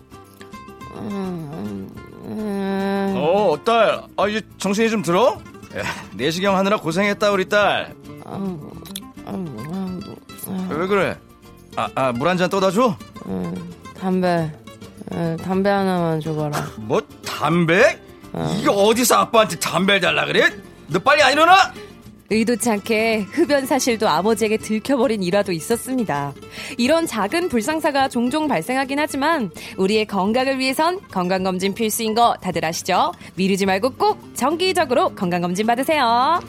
[3.17, 4.03] 어, 딸.
[4.17, 5.39] 아, 이제 정신이 좀 들어?
[5.77, 5.83] 야,
[6.15, 7.95] 내시경 하느라 고생했다, 우리 딸.
[10.71, 11.17] 왜 그래?
[11.77, 12.97] 아, 아, 물 한 잔 떠다 줘?
[14.01, 14.51] 담배
[15.13, 16.67] 에, 담배 하나만 줘봐라.
[16.79, 17.99] 뭐, 담배?
[18.61, 20.51] 이거 어디서 아빠한테 담배 달라 그래?
[20.89, 21.73] 너 빨리 안 일어나?
[22.31, 26.35] 의도치 않게 흡연 사실도 아버지에게 들켜버린 일화도 있었습니다.
[26.77, 33.13] 이런 작은 불상사가 종종 발생하긴 하지만 우리의 건강을 위해선 건강검진 필수인 거 다들 아시죠?
[33.35, 36.41] 미루지 말고 꼭 정기적으로 건강검진 받으세요.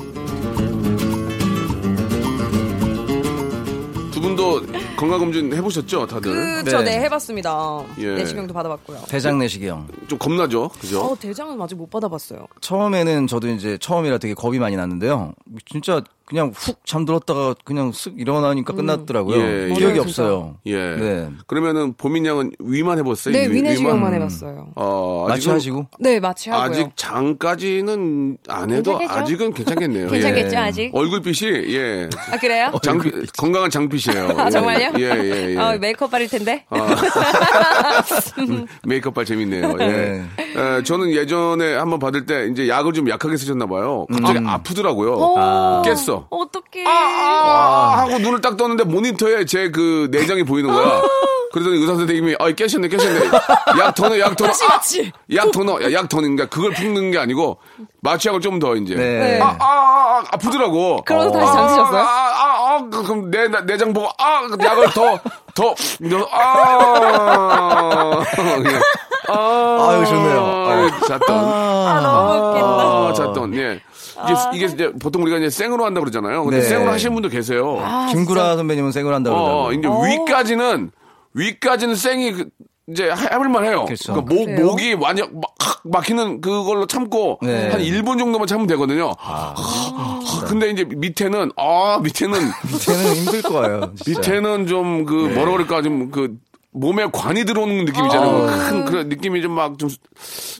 [4.35, 4.61] 분도
[4.95, 6.31] 건강검진 해보셨죠, 다들?
[6.31, 6.71] 그, 네.
[6.71, 7.83] 저 네, 해봤습니다.
[7.99, 8.15] 예.
[8.15, 9.03] 내시경도 받아봤고요.
[9.07, 9.87] 대장 내시경.
[10.07, 11.01] 좀 겁나죠, 그죠?
[11.01, 12.47] 어, 대장은 아직 못 받아봤어요.
[12.61, 15.33] 처음에는 저도 이제 처음이라 되게 겁이 많이 났는데요.
[15.65, 19.35] 진짜 그냥 훅 잠들었다가 그냥 쓱 일어나니까 끝났더라고요.
[19.41, 19.73] 예, 예.
[19.73, 20.55] 기억이 맞아요, 없어요.
[20.67, 20.75] 예.
[20.77, 21.29] 네.
[21.47, 23.33] 그러면은 보민 양은 위만 해봤어요?
[23.33, 24.13] 네, 위- 위내시경만 위만?
[24.13, 24.67] 해봤어요.
[24.75, 25.87] 어, 마취 아직은 하시고.
[25.99, 26.69] 네, 마취 하고요.
[26.69, 29.19] 아직 장까지는 안 해도 괜찮겠죠?
[29.19, 30.07] 아직은 괜찮겠네요.
[30.11, 30.57] 괜찮겠죠, 예.
[30.59, 30.91] 아직?
[30.93, 32.09] 얼굴빛이 예.
[32.31, 32.71] 아, 그래요?
[32.83, 34.29] 장비, 건강한 장빛이에요.
[34.37, 34.49] 아, 예.
[34.51, 34.91] 정말요?
[34.99, 35.57] 예, 예, 예.
[35.57, 36.63] 어, 메이크업 바를 텐데.
[38.39, 39.75] 음, 메이크업 발 재밌네요.
[39.79, 39.85] 예.
[39.87, 40.23] 네.
[40.55, 44.05] 에, 저는 예전에 한번 받을 때 이제 약을 좀 약하게 쓰셨나 봐요.
[44.11, 45.13] 갑자기 아프더라고요.
[45.13, 46.18] 어, 깼어.
[46.29, 46.85] 어떡해.
[46.85, 51.01] 아, 아, 하고 눈을 딱 떴는데 모니터에 제 그 내장이 보이는 거야.
[51.51, 53.25] 그러더니 의사 선생님이 아 깨셨네 깨셨네
[53.79, 55.11] 약 더 넣어 약 더 넣어 마취.
[55.33, 57.57] 약더 넣어 야, 약더 넣는 게 그걸 푸는 게 아니고
[58.01, 59.39] 마취약을 좀 더 이제 네.
[59.41, 61.01] 아, 아, 아, 아, 아프더라고.
[61.05, 62.01] 그러고 다시 잠드셨어요?
[62.01, 65.17] 아, 아, 아, 그- 그럼 내, 나- 내장 보고, 아, 약을 더,
[65.55, 65.73] 더,
[66.09, 68.23] 더, 아,
[68.65, 68.79] 예.
[69.31, 70.67] 아, 아유, 좋네요.
[70.67, 71.35] 아유, 잣돈.
[71.35, 72.83] 아, 너무 웃긴다.
[72.83, 73.81] 아, 잣돈, 예.
[74.25, 76.43] 이게, 이게 이제 보통 우리가 이제 생으로 한다고 그러잖아요.
[76.43, 76.63] 근데 네.
[76.63, 77.77] 생으로 하시는 분도 계세요.
[78.11, 80.07] 김구라 선배님은 생을 한다고 어, 그러더라고요.
[80.09, 80.91] 이제 위까지는,
[81.33, 82.49] 위까지는 생이 그-
[82.91, 83.85] 이제 해볼만 해요.
[83.85, 84.13] 그렇죠.
[84.13, 84.65] 그러니까 목, 그래요?
[84.65, 85.43] 목이 완전 막,
[85.83, 87.69] 막히는 그걸로 참고 네.
[87.69, 89.13] 한 1분 정도만 참으면 되거든요.
[90.47, 92.39] 근데 이제 밑에는, 아, 밑에는,
[92.73, 93.93] 밑에는 힘들 거예요.
[94.03, 94.19] 진짜.
[94.21, 96.35] 밑에는 좀 그 뭐라 그럴까 좀 그
[96.71, 98.45] 몸에 관이 들어오는 느낌이잖아요.
[98.69, 99.89] 큰 그런 느낌이 좀 막 좀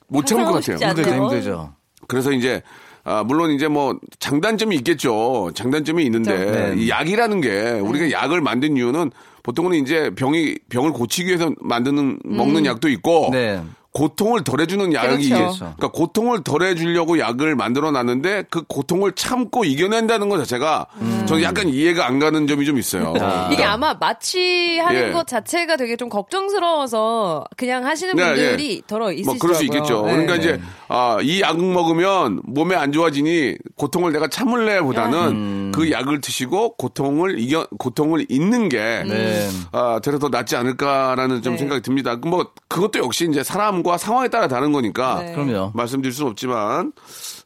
[0.08, 0.78] 못 참을 것 같아요.
[0.78, 1.12] 힘들죠?
[1.16, 1.74] 힘들죠.
[2.08, 2.62] 그래서 이제
[3.04, 5.52] 아, 물론 이제 뭐 장단점이 있겠죠.
[5.54, 6.82] 장단점이 있는데 네.
[6.82, 9.12] 이 약이라는 게 우리가 약을 만든 이유는
[9.44, 13.62] 보통은 이제 병이 병을 고치기 위해서 만드는 먹는 약도 있고 네.
[14.00, 15.36] 고통을 덜해주는 약이 그렇죠.
[15.36, 15.60] 그렇죠.
[15.60, 20.86] 그러니까 고통을 덜해주려고 약을 만들어 놨는데 그 고통을 참고 이겨낸다는 것 자체가
[21.26, 23.14] 저는 약간 이해가 안 가는 점이 좀 있어요.
[23.52, 25.12] 이게 아마 마취하는 예.
[25.12, 28.82] 것 자체가 되게 좀 걱정스러워서 그냥 하시는 네, 분들이 예.
[28.88, 29.26] 더러 있으시더라고요.
[29.26, 30.06] 뭐 그럴 수 있겠죠.
[30.06, 30.12] 네.
[30.12, 35.72] 그러니까 이제 아, 이 약 먹으면 몸에 안 좋아지니 고통을 내가 참을래보다는 음.
[35.74, 39.50] 그 약을 드시고 고통을 이겨 고통을 잊는 게 네.
[39.72, 41.60] 아, 되려 더 낫지 않을까라는 좀 네.
[41.60, 42.16] 생각이 듭니다.
[42.16, 45.34] 뭐 그것도 역시 이제 사람과 상황에 따라 다른 거니까 네.
[45.34, 45.72] 그럼요.
[45.74, 46.92] 말씀드릴 수는 없지만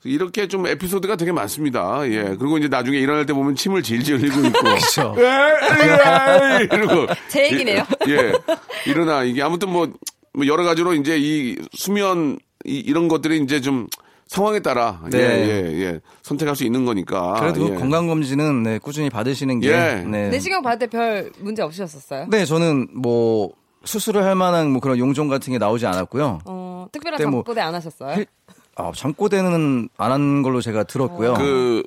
[0.03, 2.01] 이렇게 좀 에피소드가 되게 많습니다.
[2.09, 2.35] 예.
[2.37, 4.59] 그리고 이제 나중에 일어날 때 보면 침을 질질 흘리고 있고.
[4.63, 5.15] 그렇죠.
[5.17, 7.07] 에이, 이러고.
[7.29, 7.83] 제 얘기네요.
[8.09, 8.33] 예.
[8.89, 9.23] 일어나.
[9.23, 9.87] 이게 아무튼 뭐,
[10.33, 13.87] 뭐 여러 가지로 이제 이 수면 이, 런 것들이 이제 좀
[14.27, 15.19] 상황에 따라 네.
[15.19, 15.99] 예, 예, 예.
[16.23, 17.33] 선택할 수 있는 거니까.
[17.39, 17.75] 그래도 예.
[17.75, 19.67] 건강 검진은 네, 꾸준히 받으시는 게.
[19.69, 20.03] 예.
[20.05, 20.29] 네.
[20.29, 22.27] 내시경 받을 때 별 문제 없으셨었어요?
[22.29, 23.51] 네, 저는 뭐
[23.85, 26.39] 수술을 할 만한 뭐 그런 용종 같은 게 나오지 않았고요.
[26.45, 28.15] 어, 특별한 그때 뭐- 잠꼬대 안 하셨어요?
[28.15, 28.25] 헬-
[28.75, 31.33] 아, 잠꼬대는 안 한 걸로 제가 들었고요.
[31.35, 31.83] 그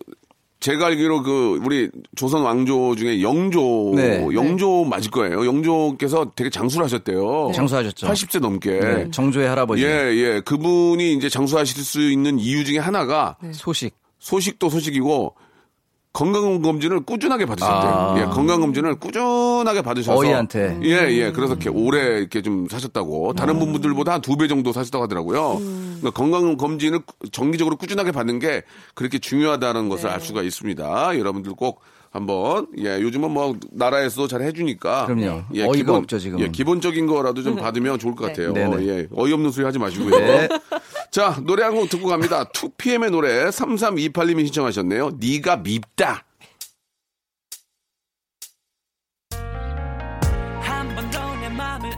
[0.61, 4.27] 제가 알기로 그 우리 조선 왕조 중에 영조 네.
[4.33, 5.45] 영조 맞을 거예요.
[5.47, 7.53] 영조께서 되게 장수를 하셨대요.
[7.55, 8.07] 장수하셨죠.
[8.07, 8.71] 80세 넘게.
[8.81, 9.85] 네, 정조의 할아버지.
[9.85, 10.41] 예, 예.
[10.41, 13.95] 그분이 이제 장수하실 수 있는 이유 중에 하나가 소식.
[14.19, 15.35] 소식도 소식이고
[16.16, 17.90] 건강검진을 꾸준하게 받으셨대요.
[17.92, 18.14] 아.
[18.18, 20.18] 예, 건강검진을 꾸준하게 받으셔서.
[20.18, 20.79] 어이한테.
[20.85, 21.31] 예, 예.
[21.31, 23.35] 그래서 이렇게 오래 이렇게 좀 사셨다고.
[23.35, 25.59] 다른 분들보다 한 두 배 정도 사셨다고 하더라고요.
[25.61, 27.00] 그러니까 건강검진을
[27.33, 28.62] 정기적으로 꾸준하게 받는 게
[28.94, 31.18] 그렇게 중요하다는 것을 알 수가 있습니다.
[31.18, 31.81] 여러분들 꼭
[32.16, 35.42] 한번 예 요즘은 뭐 나라에서도 잘 해주니까 그럼요.
[35.55, 36.44] 예, 어이가 기본, 없죠, 지금은.
[36.44, 38.52] 예, 기본적인 거라도 좀 받으면 좋을 것 같아요.
[38.52, 38.66] 네.
[38.68, 38.87] 네네.
[38.88, 40.11] 예, 어이없는 소리 하지 마시고요.
[40.18, 40.48] 네.
[41.11, 42.44] 자, 노래 한 곡 듣고 갑니다.
[42.44, 45.12] 2PM의 노래 3328님이 신청하셨네요.
[45.20, 46.24] 네가 밉다.
[50.61, 51.90] 한 번 더 내 맘을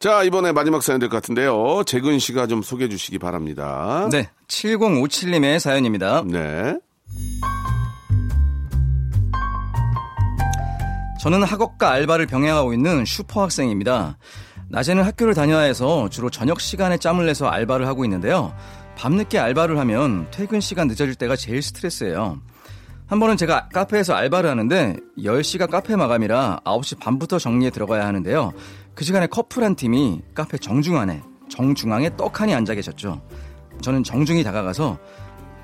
[0.00, 1.82] 자, 이번에 마지막 사연 될 것 같은데요.
[1.84, 4.08] 재근 씨가 좀 소개해 주시기 바랍니다.
[4.12, 6.22] 네, 7057님의 사연입니다.
[6.24, 6.78] 네.
[11.20, 14.16] 저는 학업과 알바를 병행하고 있는 슈퍼 학생입니다.
[14.70, 18.54] 낮에는 학교를 다녀야 해서 주로 저녁 시간에 짬을 내서 알바를 하고 있는데요.
[18.96, 22.38] 밤늦게 알바를 하면 퇴근 시간 늦어질 때가 제일 스트레스예요.
[23.08, 28.52] 한 번은 제가 카페에서 알바를 하는데 10시가 카페 마감이라 9시 반부터 정리에 들어가야 하는데요.
[28.94, 33.22] 그 시간에 커플 한 팀이 카페 정중안에 정중앙에 떡하니 앉아 계셨죠.
[33.80, 34.98] 저는 정중히 다가가서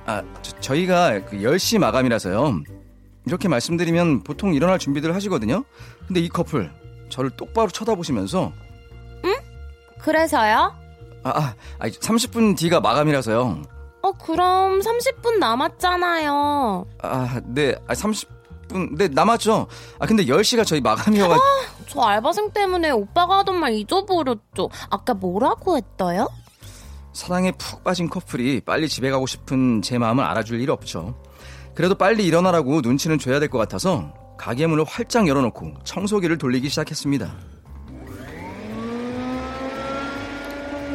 [0.07, 0.22] 아,
[0.61, 2.62] 저, 희가그 10시 마감이라서요.
[3.26, 5.64] 이렇게 말씀드리면 보통 일어날 준비들 하시거든요.
[6.07, 6.70] 근데 이 커플
[7.11, 8.52] 저를 똑바로 쳐다보시면서
[9.98, 10.74] 그래서요?
[11.24, 13.73] 아, 아, 아 30분 뒤가 마감이라서요.
[14.04, 16.86] 어, 그럼 30분 남았잖아요.
[17.02, 17.74] 아, 네.
[17.88, 18.98] 아, 30분.
[18.98, 19.66] 네, 남았죠.
[19.98, 21.36] 아, 근데 10시가 저희 마감이어가
[21.86, 24.68] 저 알바생 때문에 오빠가 하던 말 잊어버렸죠.
[24.90, 26.28] 아까 뭐라고 했어요?
[27.14, 31.14] 사랑에 푹 빠진 커플이 빨리 집에 가고 싶은 제 마음을 알아줄 일 없죠.
[31.74, 37.32] 그래도 빨리 일어나라고 눈치는 줘야 될 것 같아서 가게 문을 활짝 열어놓고 청소기를 돌리기 시작했습니다.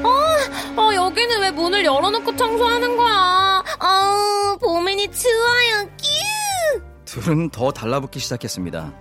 [0.03, 3.63] 어, 여기는 왜 문을 열어놓고 청소하는 거야?
[3.79, 5.89] 아, 보민이 추워요.
[5.97, 6.81] 끼우!
[7.05, 8.93] 둘은 더 달라붙기 시작했습니다.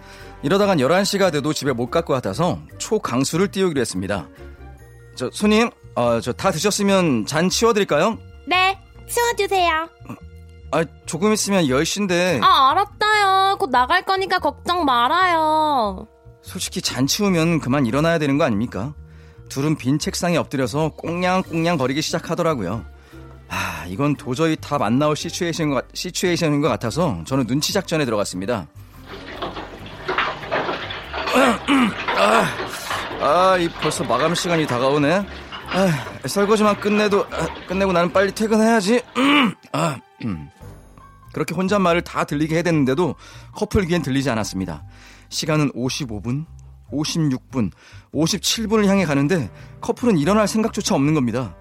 [0.42, 4.26] 이러다간 11시가 돼도 집에 못갈것 같아서 초강수를 띄우기로 했습니다.
[5.16, 8.16] 저, 손님, 어, 저 다 드셨으면 잔 치워드릴까요?
[8.46, 9.88] 네, 치워주세요.
[10.70, 12.40] 아, 조금 있으면 10시인데.
[12.42, 13.56] 아, 알았다요.
[13.58, 16.06] 곧 나갈 거니까 걱정 말아요.
[16.40, 18.94] 솔직히 잔 치우면 그만 일어나야 되는 거 아닙니까?
[19.48, 22.84] 둘은 빈 책상에 엎드려서 꽁냥꽁냥 거리기 시작하더라고요.
[23.48, 28.66] 아, 이건 도저히 답 안 나올 시츄에이션인 것, 시츄에이션인 것 같아서 저는 눈치 작전에 들어갔습니다.
[33.20, 35.26] 아, 이 벌써 마감 시간이 다가오네.
[35.70, 39.02] 아, 설거지만 끝내도 아, 끝내고 나는 빨리 퇴근해야지.
[39.16, 40.50] 음, 아, 음.
[41.32, 43.14] 그렇게 혼잣말을 다 들리게 해댔는데도
[43.52, 44.82] 커플 귀엔 들리지 않았습니다.
[45.28, 46.46] 시간은 55분,
[46.92, 47.70] 56분,
[48.12, 51.54] 57분을 향해 가는데 커플은 일어날 생각조차 없는 겁니다.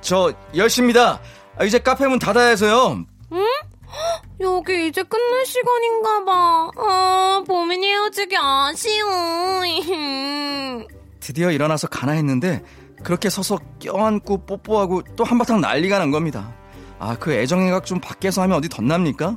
[0.00, 1.20] 저 10시입니다.
[1.56, 3.04] 아, 이제 카페 문 닫아야 해서요.
[4.40, 6.70] 여기 이제 끝날 시간인가 봐.
[6.76, 9.62] 아, 보민이 헤어지기 아쉬워.
[11.20, 12.62] 드디어 일어나서 가나 했는데
[13.02, 16.54] 그렇게 서서 껴안고 뽀뽀하고 또 한바탕 난리가 난 겁니다.
[16.98, 19.36] 아, 그 애정행각 좀 밖에서 하면 어디 덧납니까?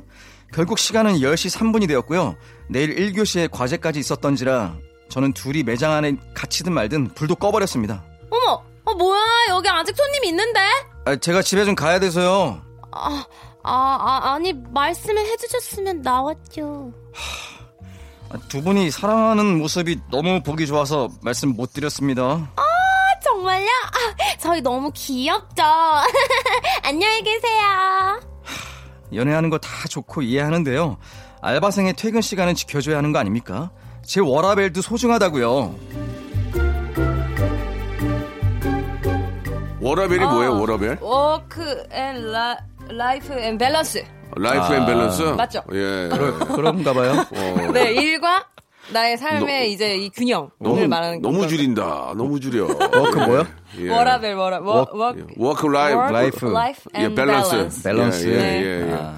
[0.52, 2.36] 결국 시간은 10시 3분이 되었고요.
[2.68, 4.76] 내일 1교시에 과제까지 있었던지라
[5.08, 8.04] 저는 둘이 매장 안에 갇히든 말든 불도 꺼버렸습니다.
[8.30, 9.20] 어머, 어, 뭐야.
[9.50, 10.60] 여기 아직 손님 있는데?
[11.04, 12.60] 아, 제가 집에 좀 가야 돼서요.
[12.92, 13.24] 아,
[13.62, 16.92] 아, 아, 아니, 말씀을 해주셨으면 나왔죠.
[18.30, 22.50] 아, 두 분이 사랑하는 모습이 너무 보기 좋아서 말씀 못 드렸습니다.
[23.20, 23.66] 정말요?
[23.66, 25.62] 아, 저희 너무 귀엽죠?
[26.82, 28.20] 안녕히 계세요.
[29.14, 30.96] 연애하는 거 다 좋고 이해하는데요.
[31.40, 33.70] 알바생의 퇴근 시간은 지켜줘야 하는 거 아닙니까?
[34.04, 35.74] 제 워라벨도 소중하다고요.
[39.80, 40.98] 워라벨이 뭐예요, 워라벨?
[41.00, 42.32] work and
[42.90, 44.04] life and balance.
[44.36, 45.22] life and balance?
[45.22, 45.62] 맞죠?
[45.72, 46.08] 예.
[46.54, 47.12] 그런가 봐요.
[47.30, 48.44] 어, 네, 일과
[48.92, 51.46] 나의 삶의 이제 이 균형을 너무, 말하는 너무.
[51.48, 52.14] 줄인다.
[52.16, 52.64] 너무 줄여.
[52.64, 53.46] work 뭐요?
[53.78, 53.90] 예.
[53.90, 56.46] 워라벨 워라 워, work work life.
[56.46, 56.80] life.
[56.96, 57.82] 예, and balance.
[57.82, 58.26] balance.
[58.28, 58.62] 예, 예, 네.
[58.62, 58.92] 예, 예.
[58.94, 59.14] 아, 자,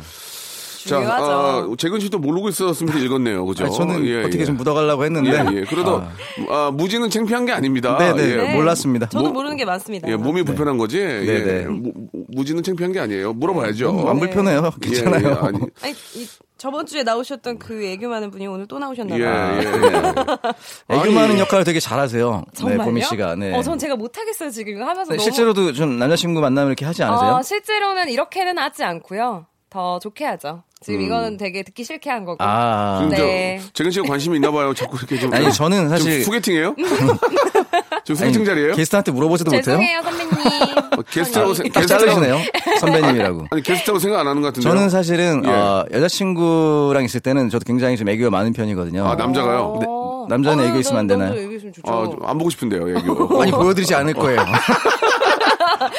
[0.88, 1.24] 중요하죠.
[1.30, 3.44] 아, 재근 씨도 모르고 있었으면 읽었네요.
[3.46, 3.64] 그죠?
[3.64, 4.44] 아니, 저는 예, 어떻게 예.
[4.44, 5.30] 좀 묻어가려고 했는데.
[5.30, 5.64] 예, 예.
[5.64, 6.02] 그래도,
[6.48, 7.96] 아, 무지는 창피한 게 아닙니다.
[7.98, 8.54] 네네, 예.
[8.54, 9.08] 몰랐습니다.
[9.08, 10.08] 저도 뭐- 모르는 게 많습니다.
[10.08, 10.98] 예, 몸이 불편한 거지.
[10.98, 11.20] 예.
[11.24, 11.64] 네네.
[11.66, 11.92] 무,
[12.28, 13.32] 무지는 창피한 게 아니에요.
[13.34, 13.90] 물어봐야죠.
[13.90, 14.70] 음, 안 불편해요.
[14.84, 15.28] 예, 괜찮아요.
[15.28, 16.26] 예, 아니, 아니, 이,
[16.58, 19.60] 저번 주에 나오셨던 그 애교 많은 분이 오늘 또 나오셨나 예, 봐요.
[19.62, 20.96] 예, 예.
[20.96, 22.44] 애교 많은 역할을 되게 잘하세요.
[22.54, 22.78] 정말요?
[22.78, 23.34] 네, 보미 씨가.
[23.36, 23.54] 네.
[23.56, 25.22] 어, 전 제가 못하겠어요, 지금 이거 하면서 네, 너무.
[25.24, 27.30] 실제로도 좀 남자친구 만나면 이렇게 하지 않으세요?
[27.30, 29.46] 어, 실제로는 이렇게는 하지 않고요.
[29.70, 30.64] 더 좋게 하죠.
[30.82, 32.42] 지금 이거는 되게 듣기 싫게 한 거고.
[32.42, 32.48] 음.
[32.48, 32.98] 아.
[33.02, 33.60] 지금 네.
[33.62, 34.74] 저, 재근 씨가 관심이 있나 봐요.
[34.74, 35.32] 자꾸 이렇게 좀.
[35.32, 36.74] 아니, 저는 사실- 좀 소개팅이에요?
[38.04, 38.74] 저 소개팅 자리예요?
[38.74, 39.62] 게스트한테 물어보지도 못해요?
[39.62, 40.32] 죄송해요, 선배님.
[40.98, 42.38] 어, 게스트라고, 생- 딱 게스트라고, 자르시네요.
[42.80, 43.46] 선배님이라고.
[43.50, 44.68] 아니, 게스트라고 생각 안 하는 것 같은데.
[44.68, 45.48] 저는 사실은 예.
[45.50, 49.06] 어, 여자친구랑 있을 때는 저도 굉장히 좀 애교가 많은 편이거든요.
[49.06, 49.78] 아, 남자가요?
[49.80, 49.86] 네,
[50.34, 51.32] 남자는 애교 있으면 안 되나요?
[51.38, 51.92] 애교 있으면 좋죠.
[51.92, 53.40] 아, 좀안 보고 싶은데요, 애교.
[53.42, 54.40] 아니 보여드리지 않을 거예요.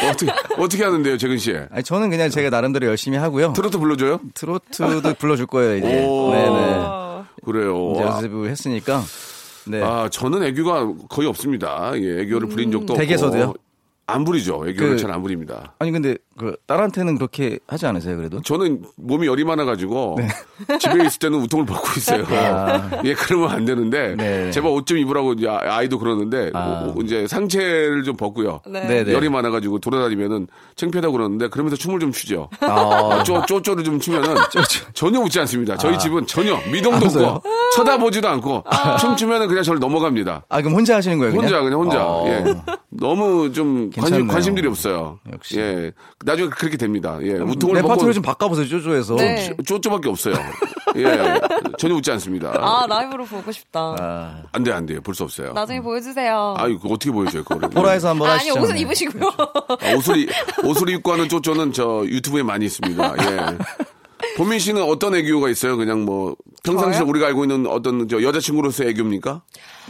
[0.09, 1.55] 어떻게, 어떻게 하는데요, 재근 씨?
[1.71, 3.53] 아니, 저는 그냥 제가 나름대로 열심히 하고요.
[3.53, 4.19] 트로트 불러줘요?
[4.33, 6.05] 트로트도 불러줄 거예요 이제.
[6.05, 6.31] 오.
[6.31, 6.47] 네네.
[6.49, 7.93] 어, 그래요.
[7.95, 9.01] 이제 아, 연습을 했으니까.
[9.67, 9.81] 네.
[9.81, 11.91] 아, 저는 애교가 거의 없습니다.
[11.95, 13.03] 예, 애교를 부린 적도 없고.
[13.05, 13.53] 댁에서도요?
[14.07, 14.63] 안 부리죠.
[14.67, 15.73] 애교를 그- 잘 안 부립니다.
[15.79, 18.41] 아니 근데 그 딸한테는 그렇게 하지 않으세요 그래도?
[18.41, 20.27] 저는 몸이 열이 많아가지고 네.
[20.79, 22.25] 집에 있을 때는 우통을 벗고 있어요.
[23.05, 24.15] 예, 그러면 안 되는데 아.
[24.15, 24.49] 네.
[24.51, 26.91] 제발 옷 좀 입으라고 이제 아- 아이도 그러는데 아.
[26.95, 28.61] 오- 오- 이제 상체를 좀 벗고요.
[28.65, 28.87] 네.
[28.87, 29.13] 네네.
[29.13, 32.49] 열이 많아가지고 돌아다니면은 창피하다고 그러는데 그러면서 춤을 좀 추죠.
[32.61, 33.21] 아.
[33.23, 34.35] 쪼, 쪼쪼를 좀 추면은
[34.95, 35.77] 전혀 웃지 않습니다.
[35.77, 37.29] 저희 집은 전혀 미동도 아?
[37.35, 38.63] 없고 쳐다보지도 않고
[38.99, 40.45] 춤추면은 그냥 저를 넘어갑니다.
[40.49, 41.31] 아 그럼 혼자 하시는 거예요?
[41.31, 41.45] 그냥?
[41.45, 42.03] 혼자 그냥 혼자.
[42.03, 42.25] 어.
[42.27, 42.43] 예.
[42.89, 44.27] 너무 좀 관심 괜찮네요.
[44.27, 45.19] 관심들이 없어요.
[45.31, 45.59] 역시.
[45.59, 45.91] 예.
[46.31, 47.17] 나중에 그렇게 됩니다.
[47.21, 47.33] 예.
[47.33, 49.15] 우통을 레파토리 좀 바꿔보세요 쪼쪼에서.
[49.15, 49.55] 네.
[49.65, 50.35] 쪼쪼밖에 없어요.
[50.97, 51.39] 예.
[51.77, 52.51] 전혀 웃지 않습니다.
[52.57, 53.95] 아, 라이브로 보고 싶다.
[53.99, 54.99] 아, 안 돼, 안 돼.
[54.99, 55.53] 볼 수 없어요.
[55.53, 56.55] 나중에 보여주세요.
[56.57, 57.69] 아니, 그 어떻게 보여줘요, 그거를.
[57.69, 58.61] 보라에서 한번 아니, 하시죠.
[58.61, 59.29] 옷은 입으시고요.
[59.79, 60.29] 아, 옷을, 입-
[60.63, 63.13] 옷을 입고 하는 쪼쪼는 저 유튜브에 많이 있습니다.
[63.19, 63.57] 예.
[64.41, 65.77] 보민 씨는 어떤 애교가 있어요?
[65.77, 67.09] 그냥 뭐, 평상시에 저요?
[67.09, 69.43] 우리가 알고 있는 어떤 저 여자친구로서의 애교입니까?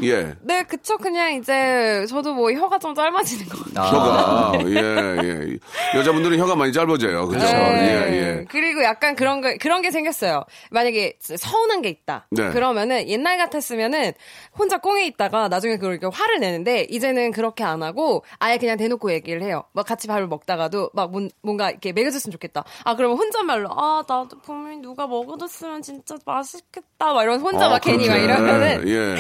[0.04, 0.34] 예.
[0.42, 0.98] 네, 그쵸.
[0.98, 3.98] 그냥 이제, 저도 뭐 혀가 좀 짧아지는 것 같아요.
[3.98, 5.58] 혀가, 예, 예.
[5.98, 7.28] 여자분들은 혀가 많이 짧아져요.
[7.30, 7.46] 그죠?
[7.46, 8.10] 네.
[8.10, 8.46] 예, 예.
[8.50, 10.44] 그리고 약간 그런 거, 그런 게 생겼어요.
[10.70, 12.28] 만약에 서운한 게 있다.
[12.32, 12.50] 네.
[12.50, 14.12] 그러면은 옛날 같았으면은
[14.58, 19.14] 혼자 꽁에 있다가 나중에 그걸 이렇게 화를 내는데 이제는 그렇게 안 하고 아예 그냥 대놓고
[19.14, 19.64] 얘기를 해요.
[19.72, 22.66] 막 같이 밥을 먹다가도 막 뭔, 뭔가 이렇게 먹여줬으면 좋겠다.
[22.84, 27.14] 아, 그러면 혼잣말로 아, 나도 분명히 누가 먹어줬으면 진짜 맛있겠다.
[27.14, 28.16] 막 이러면서 혼자 아, 막 괜히 막.
[28.18, 29.16] 이러면은 예.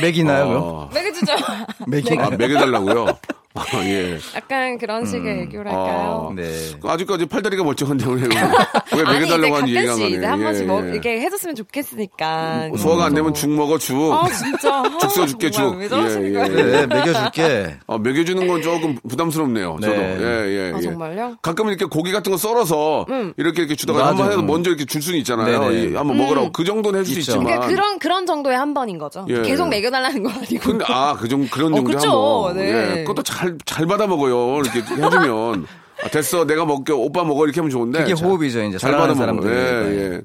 [0.00, 0.62] 맥이나요 그럼?
[0.62, 0.90] 어.
[0.92, 1.32] 먹여주죠.
[1.88, 2.26] 맥이나요?
[2.26, 3.06] 아, 먹여달라고요?
[3.54, 4.16] 아, 예.
[4.36, 6.28] 약간 그런 식의 애교랄까요.
[6.30, 6.34] 아.
[6.34, 6.52] 네.
[6.84, 10.08] 아직까지 팔다리가 멀쩡한데 왜, 왜 아니 이제 먹여달라고 안 가끔씩 가네.
[10.08, 10.92] 이제 한 번씩 예, 먹, 예.
[10.92, 12.70] 이렇게 해줬으면 좋겠으니까.
[12.78, 14.12] 소화가 안 되면 죽 먹어, 죽.
[14.12, 14.82] 아 진짜.
[15.00, 15.76] 죽 써줄게, 죽.
[15.76, 16.42] 왜 저러시는 예, 예?
[16.42, 16.46] 예.
[16.62, 17.78] 네, 먹여줄게.
[17.86, 19.78] 어, 먹여주는 건 조금 부담스럽네요.
[19.80, 19.96] 저도.
[19.96, 20.16] 네.
[20.20, 20.24] 예,
[20.68, 20.82] 예, 아, 예.
[20.82, 21.36] 정말요?
[21.42, 24.10] 가끔 이렇게 고기 같은 거 썰어서 이렇게 이렇게 주다가 맞아요.
[24.10, 25.72] 한번 해서 먼저 이렇게 줄 수는 있잖아요.
[25.72, 26.52] 이, 한번 먹으라고.
[26.52, 27.32] 그 정도는 해줄 수 있죠.
[27.32, 27.46] 있지만.
[27.46, 29.26] 그러니까 그런 그런 정도의 한 번인 거죠.
[29.28, 29.42] 예.
[29.42, 30.60] 계속 먹여달라는 거 아니고.
[30.60, 32.46] 근데 아, 그 정도 그런 어, 정도 그쵸.
[32.46, 32.56] 한번.
[32.64, 32.98] 네.
[33.00, 33.04] 예.
[33.04, 34.60] 그것도 잘잘 받아 먹어요.
[34.62, 35.66] 이렇게 해주면.
[36.04, 36.44] 아, 됐어.
[36.46, 36.92] 내가 먹게.
[36.92, 37.44] 오빠 먹어.
[37.44, 38.14] 이렇게 하면 좋은데.
[38.14, 38.78] 잘- 호흡이죠, 이제.
[38.78, 39.48] 잘 받아 먹어.
[39.50, 40.20] 예, 예.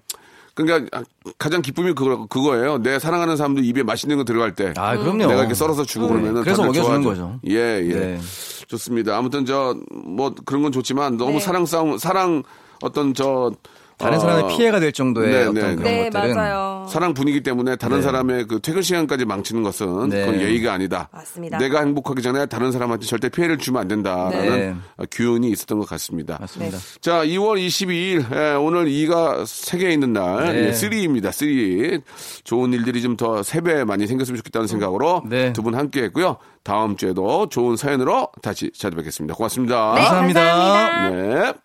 [0.54, 1.01] 그러니까
[1.38, 2.78] 가장 기쁨이 그거, 그거예요.
[2.78, 4.73] 내 사랑하는 사람들 입에 맛있는 거 들어갈 때.
[4.78, 5.17] 아, 그럼요.
[5.28, 6.43] 내가 이렇게 썰어서 주고 그러면은.
[6.43, 7.04] 그래서 먹여주는.
[7.04, 7.39] 거죠.
[7.49, 7.93] 예, 예.
[7.93, 8.19] 네.
[8.67, 9.17] 좋습니다.
[9.17, 11.39] 아무튼 저, 뭐 그런 건 좋지만 너무 네.
[11.39, 12.43] 사랑 싸움, 사랑
[12.82, 13.51] 어떤 저.
[13.98, 16.86] 다른 어, 사람의 피해가 될 정도의 네, 어떤 네, 그런 네 것들은 맞아요.
[16.90, 18.04] 사랑 분위기 때문에 다른 네.
[18.04, 20.26] 사람의 그 퇴근 시간까지 망치는 것은 네.
[20.26, 21.10] 그건 예의가 아니다.
[21.12, 21.58] 맞습니다.
[21.58, 24.50] 내가 행복하기 전에 다른 사람한테 절대 피해를 주면 안 된다라는
[24.98, 25.06] 네.
[25.12, 26.38] 교훈이 있었던 것 같습니다.
[26.40, 26.78] 맞습니다.
[27.00, 30.68] 자, 2월 22일 예, 오늘 2가 3개 있는 날 네.
[30.68, 31.32] 예, 3입니다.
[31.32, 32.02] 3.
[32.44, 35.54] 좋은 일들이 좀더 3배 많이 생겼으면 좋겠다는 생각으로 네.
[35.54, 36.38] 두분 함께 했고요.
[36.64, 39.36] 다음 주에도 좋은 사연으로 다시 찾아뵙겠습니다.
[39.36, 39.94] 고맙습니다.
[39.96, 40.42] 네, 감사합니다.
[40.44, 41.44] 감사합니다.
[41.46, 41.64] 네.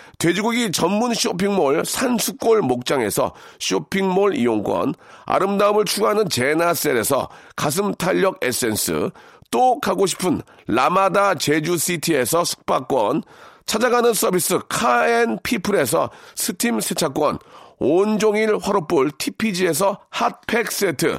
[0.21, 4.93] 돼지고기 전문 쇼핑몰 산수골 목장에서 쇼핑몰 이용권,
[5.25, 9.09] 아름다움을 추구하는 제나셀에서 가슴 탄력 에센스,
[9.49, 13.23] 또 가고 싶은 라마다 제주시티에서 숙박권,
[13.65, 17.39] 찾아가는 서비스 카앤피플에서 스팀 세차권,
[17.79, 21.17] 온종일 화로불 TPG에서 핫팩 세트,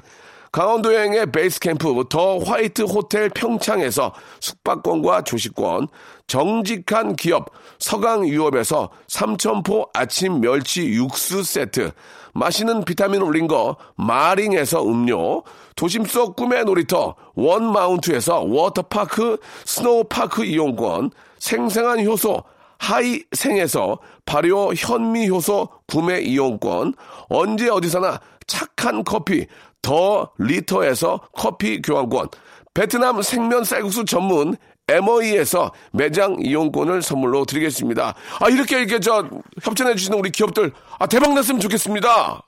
[0.52, 5.88] 강원도 여행의 베이스 캠프 더 화이트 호텔 평창에서 숙박권과 조식권,
[6.26, 7.48] 정직한 기업
[7.78, 11.92] 서강유업에서 삼천포 아침 멸치 육수 세트,
[12.34, 15.42] 마시는 비타민 올린 거 마링에서 음료,
[15.74, 22.42] 도심 속 꿈의 놀이터 원마운트에서 워터파크 스노우파크 이용권, 생생한 효소
[22.78, 26.92] 하이생에서 발효 현미효소 구매 이용권,
[27.30, 29.46] 언제 어디서나 착한 커피
[29.82, 32.28] 더 리터에서 커피 교환권,
[32.74, 34.56] 베트남 생면 쌀국수 전문
[34.88, 38.14] MOE에서 매장 이용권을 선물로 드리겠습니다.
[38.40, 39.28] 아, 이렇게 이렇게 저
[39.62, 42.42] 협찬해 주시는 우리 기업들 아, 대박 났으면 좋겠습니다.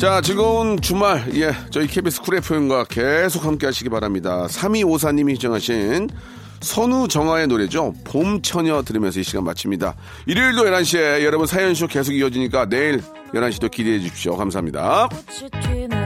[0.00, 4.46] 자, 즐거운 주말, 예, 저희 KBS 쿨 FM과 계속 함께 하시기 바랍니다.
[4.48, 6.08] 3254님이 시청하신
[6.60, 7.92] 선우 정아의 노래죠.
[8.04, 9.94] 봄처녀 들으면서 이 시간 마칩니다.
[10.24, 13.02] 일요일도 11시에 여러분 사연쇼 계속 이어지니까 내일
[13.34, 14.36] 11시도 기대해 주십시오.
[14.36, 15.10] 감사합니다.
[15.62, 15.99] 튀는